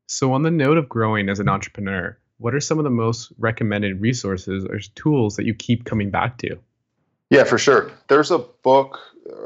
So, 0.08 0.32
on 0.32 0.42
the 0.42 0.50
note 0.50 0.78
of 0.78 0.88
growing 0.88 1.28
as 1.28 1.38
an 1.38 1.48
entrepreneur, 1.48 2.18
what 2.38 2.54
are 2.56 2.60
some 2.60 2.78
of 2.78 2.84
the 2.84 2.90
most 2.90 3.30
recommended 3.38 4.00
resources 4.00 4.64
or 4.64 4.80
tools 4.96 5.36
that 5.36 5.44
you 5.44 5.54
keep 5.54 5.84
coming 5.84 6.10
back 6.10 6.38
to? 6.38 6.58
Yeah, 7.30 7.44
for 7.44 7.58
sure. 7.58 7.92
There's 8.08 8.32
a 8.32 8.38
book, 8.38 8.98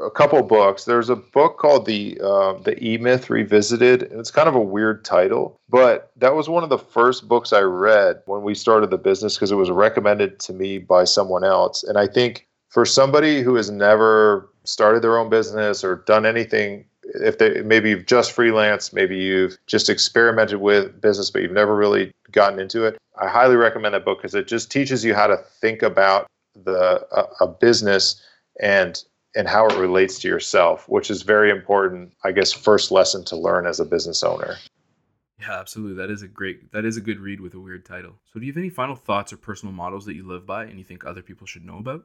a 0.03 0.11
couple 0.11 0.41
books. 0.43 0.85
There's 0.85 1.09
a 1.09 1.15
book 1.15 1.57
called 1.57 1.85
the 1.85 2.19
uh, 2.23 2.53
the 2.53 2.81
E 2.83 2.97
Myth 2.97 3.29
Revisited. 3.29 4.03
and 4.03 4.19
It's 4.19 4.31
kind 4.31 4.47
of 4.47 4.55
a 4.55 4.61
weird 4.61 5.03
title, 5.05 5.59
but 5.69 6.11
that 6.17 6.35
was 6.35 6.49
one 6.49 6.63
of 6.63 6.69
the 6.69 6.77
first 6.77 7.27
books 7.27 7.53
I 7.53 7.61
read 7.61 8.21
when 8.25 8.43
we 8.43 8.55
started 8.55 8.89
the 8.89 8.97
business 8.97 9.35
because 9.35 9.51
it 9.51 9.55
was 9.55 9.69
recommended 9.69 10.39
to 10.41 10.53
me 10.53 10.77
by 10.77 11.03
someone 11.03 11.43
else. 11.43 11.83
And 11.83 11.97
I 11.97 12.07
think 12.07 12.47
for 12.69 12.85
somebody 12.85 13.41
who 13.41 13.55
has 13.55 13.69
never 13.69 14.49
started 14.63 15.01
their 15.01 15.17
own 15.17 15.29
business 15.29 15.83
or 15.83 15.97
done 16.07 16.25
anything 16.25 16.85
if 17.15 17.37
they 17.37 17.61
maybe 17.61 17.89
you've 17.89 18.05
just 18.05 18.31
freelance, 18.31 18.93
maybe 18.93 19.17
you've 19.17 19.57
just 19.67 19.89
experimented 19.89 20.59
with 20.59 20.99
business, 21.01 21.29
but 21.29 21.41
you've 21.41 21.51
never 21.51 21.75
really 21.75 22.11
gotten 22.31 22.59
into 22.59 22.85
it. 22.85 22.97
I 23.21 23.27
highly 23.27 23.55
recommend 23.55 23.93
that 23.93 24.05
book 24.05 24.19
because 24.19 24.35
it 24.35 24.47
just 24.47 24.71
teaches 24.71 25.03
you 25.03 25.13
how 25.13 25.27
to 25.27 25.37
think 25.37 25.81
about 25.81 26.27
the 26.55 27.05
a, 27.11 27.45
a 27.45 27.47
business 27.47 28.21
and 28.59 29.03
and 29.35 29.47
how 29.47 29.67
it 29.67 29.77
relates 29.77 30.19
to 30.19 30.27
yourself, 30.27 30.87
which 30.87 31.09
is 31.09 31.23
very 31.23 31.49
important. 31.49 32.13
I 32.23 32.31
guess 32.31 32.51
first 32.51 32.91
lesson 32.91 33.23
to 33.25 33.35
learn 33.35 33.65
as 33.65 33.79
a 33.79 33.85
business 33.85 34.23
owner. 34.23 34.57
Yeah, 35.39 35.59
absolutely. 35.59 35.95
That 35.95 36.11
is 36.11 36.21
a 36.21 36.27
great 36.27 36.71
that 36.71 36.85
is 36.85 36.97
a 36.97 37.01
good 37.01 37.19
read 37.19 37.41
with 37.41 37.53
a 37.53 37.59
weird 37.59 37.85
title. 37.85 38.13
So 38.31 38.39
do 38.39 38.45
you 38.45 38.51
have 38.51 38.57
any 38.57 38.69
final 38.69 38.95
thoughts 38.95 39.33
or 39.33 39.37
personal 39.37 39.73
models 39.73 40.05
that 40.05 40.15
you 40.15 40.25
live 40.25 40.45
by 40.45 40.65
and 40.65 40.77
you 40.77 40.85
think 40.85 41.05
other 41.05 41.21
people 41.21 41.45
should 41.47 41.65
know 41.65 41.77
about? 41.77 42.03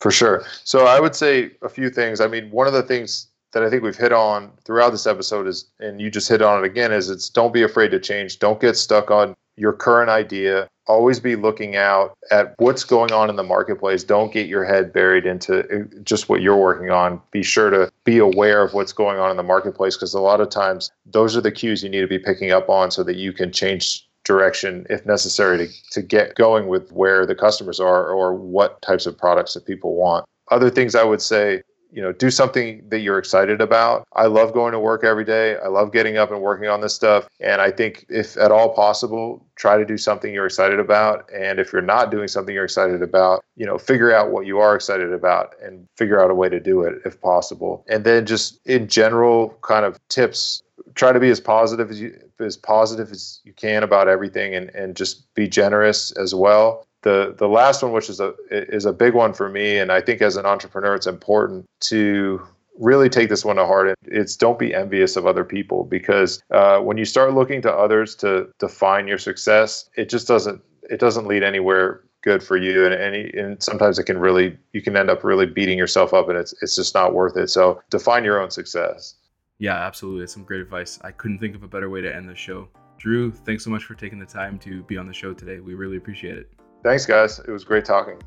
For 0.00 0.10
sure. 0.10 0.44
So 0.64 0.86
I 0.86 0.98
would 0.98 1.14
say 1.14 1.52
a 1.62 1.68
few 1.68 1.88
things. 1.88 2.20
I 2.20 2.26
mean, 2.26 2.50
one 2.50 2.66
of 2.66 2.72
the 2.72 2.82
things 2.82 3.28
that 3.52 3.62
I 3.62 3.70
think 3.70 3.82
we've 3.82 3.96
hit 3.96 4.12
on 4.12 4.50
throughout 4.64 4.90
this 4.90 5.06
episode 5.06 5.46
is, 5.46 5.70
and 5.78 6.00
you 6.00 6.10
just 6.10 6.28
hit 6.28 6.42
on 6.42 6.64
it 6.64 6.66
again, 6.66 6.90
is 6.90 7.08
it's 7.08 7.28
don't 7.28 7.52
be 7.52 7.62
afraid 7.62 7.90
to 7.90 8.00
change. 8.00 8.40
Don't 8.40 8.60
get 8.60 8.76
stuck 8.76 9.12
on 9.12 9.36
your 9.56 9.72
current 9.72 10.10
idea. 10.10 10.68
Always 10.86 11.20
be 11.20 11.36
looking 11.36 11.76
out 11.76 12.16
at 12.30 12.54
what's 12.58 12.82
going 12.82 13.12
on 13.12 13.30
in 13.30 13.36
the 13.36 13.44
marketplace. 13.44 14.02
Don't 14.02 14.32
get 14.32 14.48
your 14.48 14.64
head 14.64 14.92
buried 14.92 15.26
into 15.26 15.60
uh, 15.60 15.84
just 16.02 16.28
what 16.28 16.42
you're 16.42 16.56
working 16.56 16.90
on. 16.90 17.20
Be 17.30 17.42
sure 17.42 17.70
to 17.70 17.90
be 18.04 18.18
aware 18.18 18.62
of 18.62 18.74
what's 18.74 18.92
going 18.92 19.20
on 19.20 19.30
in 19.30 19.36
the 19.36 19.44
marketplace 19.44 19.96
because 19.96 20.12
a 20.12 20.20
lot 20.20 20.40
of 20.40 20.50
times 20.50 20.90
those 21.06 21.36
are 21.36 21.40
the 21.40 21.52
cues 21.52 21.84
you 21.84 21.88
need 21.88 22.00
to 22.00 22.08
be 22.08 22.18
picking 22.18 22.50
up 22.50 22.68
on 22.68 22.90
so 22.90 23.04
that 23.04 23.16
you 23.16 23.32
can 23.32 23.52
change 23.52 24.08
direction 24.24 24.86
if 24.90 25.04
necessary 25.06 25.58
to, 25.58 25.72
to 25.90 26.02
get 26.02 26.34
going 26.34 26.66
with 26.66 26.90
where 26.92 27.26
the 27.26 27.34
customers 27.34 27.80
are 27.80 28.08
or 28.08 28.34
what 28.34 28.80
types 28.82 29.06
of 29.06 29.16
products 29.16 29.54
that 29.54 29.66
people 29.66 29.94
want. 29.94 30.24
Other 30.50 30.70
things 30.70 30.94
I 30.94 31.04
would 31.04 31.22
say 31.22 31.62
you 31.92 32.00
know 32.00 32.10
do 32.10 32.30
something 32.30 32.82
that 32.88 33.00
you're 33.00 33.18
excited 33.18 33.60
about. 33.60 34.08
I 34.14 34.26
love 34.26 34.52
going 34.52 34.72
to 34.72 34.80
work 34.80 35.04
every 35.04 35.24
day. 35.24 35.56
I 35.58 35.68
love 35.68 35.92
getting 35.92 36.16
up 36.16 36.30
and 36.30 36.40
working 36.40 36.68
on 36.68 36.80
this 36.80 36.94
stuff. 36.94 37.28
And 37.40 37.60
i 37.60 37.70
think 37.70 38.06
if 38.08 38.36
at 38.36 38.50
all 38.50 38.70
possible 38.70 39.46
try 39.56 39.76
to 39.76 39.84
do 39.84 39.98
something 39.98 40.32
you're 40.32 40.46
excited 40.46 40.80
about. 40.80 41.30
And 41.32 41.60
if 41.60 41.72
you're 41.72 41.82
not 41.82 42.10
doing 42.10 42.28
something 42.28 42.54
you're 42.54 42.64
excited 42.64 43.02
about 43.02 43.44
you 43.56 43.66
know 43.66 43.78
figure 43.78 44.12
out 44.12 44.30
what 44.30 44.46
you 44.46 44.58
are 44.58 44.74
excited 44.74 45.12
about 45.12 45.54
and 45.62 45.86
figure 45.96 46.20
out 46.22 46.30
a 46.30 46.34
way 46.34 46.48
to 46.48 46.58
do 46.58 46.82
it 46.82 47.02
if 47.04 47.20
possible. 47.20 47.84
And 47.88 48.04
then 48.04 48.24
just 48.26 48.58
in 48.66 48.88
general 48.88 49.56
kind 49.62 49.84
of 49.84 50.00
tips 50.08 50.62
try 50.94 51.12
to 51.12 51.20
be 51.20 51.30
as 51.30 51.40
positive 51.40 51.90
as 51.90 52.00
you 52.00 52.18
as 52.40 52.56
positive 52.56 53.12
as 53.12 53.40
you 53.44 53.52
can 53.52 53.84
about 53.84 54.08
everything 54.08 54.54
and, 54.54 54.70
and 54.70 54.96
just 54.96 55.32
be 55.34 55.46
generous 55.46 56.10
as 56.12 56.34
well 56.34 56.86
the 57.02 57.34
the 57.36 57.48
last 57.48 57.82
one, 57.82 57.92
which 57.92 58.08
is 58.08 58.20
a 58.20 58.34
is 58.50 58.86
a 58.86 58.92
big 58.92 59.14
one 59.14 59.32
for 59.32 59.48
me, 59.48 59.78
and 59.78 59.92
I 59.92 60.00
think 60.00 60.22
as 60.22 60.36
an 60.36 60.46
entrepreneur, 60.46 60.94
it's 60.94 61.06
important 61.06 61.66
to 61.88 62.40
really 62.78 63.08
take 63.08 63.28
this 63.28 63.44
one 63.44 63.56
to 63.56 63.66
heart. 63.66 63.94
It's 64.04 64.36
don't 64.36 64.58
be 64.58 64.74
envious 64.74 65.16
of 65.16 65.26
other 65.26 65.44
people 65.44 65.84
because 65.84 66.42
uh, 66.50 66.78
when 66.80 66.96
you 66.96 67.04
start 67.04 67.34
looking 67.34 67.60
to 67.62 67.72
others 67.72 68.14
to 68.16 68.48
define 68.58 69.08
your 69.08 69.18
success, 69.18 69.88
it 69.96 70.08
just 70.08 70.26
doesn't 70.26 70.62
it 70.84 70.98
doesn't 71.00 71.26
lead 71.26 71.42
anywhere 71.42 72.02
good 72.22 72.42
for 72.42 72.56
you 72.56 72.84
and 72.84 72.94
any 72.94 73.30
and 73.32 73.60
sometimes 73.60 73.98
it 73.98 74.04
can 74.04 74.18
really 74.18 74.56
you 74.72 74.80
can 74.80 74.96
end 74.96 75.10
up 75.10 75.24
really 75.24 75.46
beating 75.46 75.76
yourself 75.76 76.14
up 76.14 76.28
and 76.28 76.38
it's 76.38 76.54
it's 76.62 76.76
just 76.76 76.94
not 76.94 77.14
worth 77.14 77.36
it. 77.36 77.48
So 77.48 77.82
define 77.90 78.24
your 78.24 78.40
own 78.40 78.50
success. 78.50 79.16
Yeah 79.58 79.74
absolutely. 79.74 80.20
That's 80.20 80.34
some 80.34 80.44
great 80.44 80.60
advice. 80.60 80.98
I 81.02 81.10
couldn't 81.10 81.40
think 81.40 81.54
of 81.56 81.62
a 81.62 81.68
better 81.68 81.90
way 81.90 82.00
to 82.00 82.14
end 82.14 82.28
the 82.28 82.36
show. 82.36 82.68
Drew 82.98 83.32
thanks 83.32 83.64
so 83.64 83.70
much 83.70 83.84
for 83.84 83.94
taking 83.94 84.20
the 84.20 84.26
time 84.26 84.58
to 84.60 84.84
be 84.84 84.96
on 84.96 85.06
the 85.06 85.12
show 85.12 85.34
today. 85.34 85.58
We 85.58 85.74
really 85.74 85.96
appreciate 85.96 86.36
it 86.36 86.52
Thanks, 86.82 87.06
guys. 87.06 87.38
It 87.38 87.50
was 87.50 87.64
great 87.64 87.84
talking. 87.84 88.18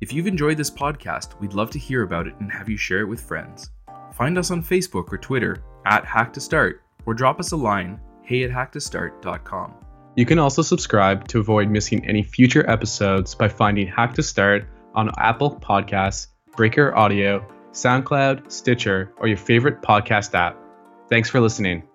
If 0.00 0.14
you've 0.14 0.26
enjoyed 0.26 0.56
this 0.56 0.70
podcast, 0.70 1.38
we'd 1.40 1.52
love 1.52 1.70
to 1.72 1.78
hear 1.78 2.02
about 2.02 2.26
it 2.26 2.34
and 2.40 2.50
have 2.50 2.68
you 2.70 2.78
share 2.78 3.00
it 3.00 3.08
with 3.08 3.20
friends. 3.20 3.70
Find 4.14 4.38
us 4.38 4.50
on 4.50 4.62
Facebook 4.62 5.12
or 5.12 5.18
Twitter 5.18 5.62
at 5.84 6.06
Hack 6.06 6.32
to 6.34 6.40
Start 6.40 6.82
or 7.04 7.12
drop 7.14 7.38
us 7.38 7.52
a 7.52 7.56
line 7.56 8.00
hey 8.22 8.44
at 8.44 8.50
hacktostart.com. 8.50 9.74
You 10.16 10.24
can 10.24 10.38
also 10.38 10.62
subscribe 10.62 11.28
to 11.28 11.40
avoid 11.40 11.68
missing 11.68 12.04
any 12.06 12.22
future 12.22 12.68
episodes 12.68 13.34
by 13.34 13.48
finding 13.48 13.86
Hack 13.86 14.14
to 14.14 14.22
Start 14.22 14.66
on 14.94 15.10
Apple 15.18 15.56
Podcasts, 15.56 16.28
Breaker 16.56 16.94
Audio, 16.96 17.46
SoundCloud, 17.72 18.50
Stitcher, 18.50 19.12
or 19.18 19.28
your 19.28 19.36
favorite 19.36 19.82
podcast 19.82 20.34
app. 20.34 20.56
Thanks 21.08 21.28
for 21.28 21.40
listening. 21.40 21.89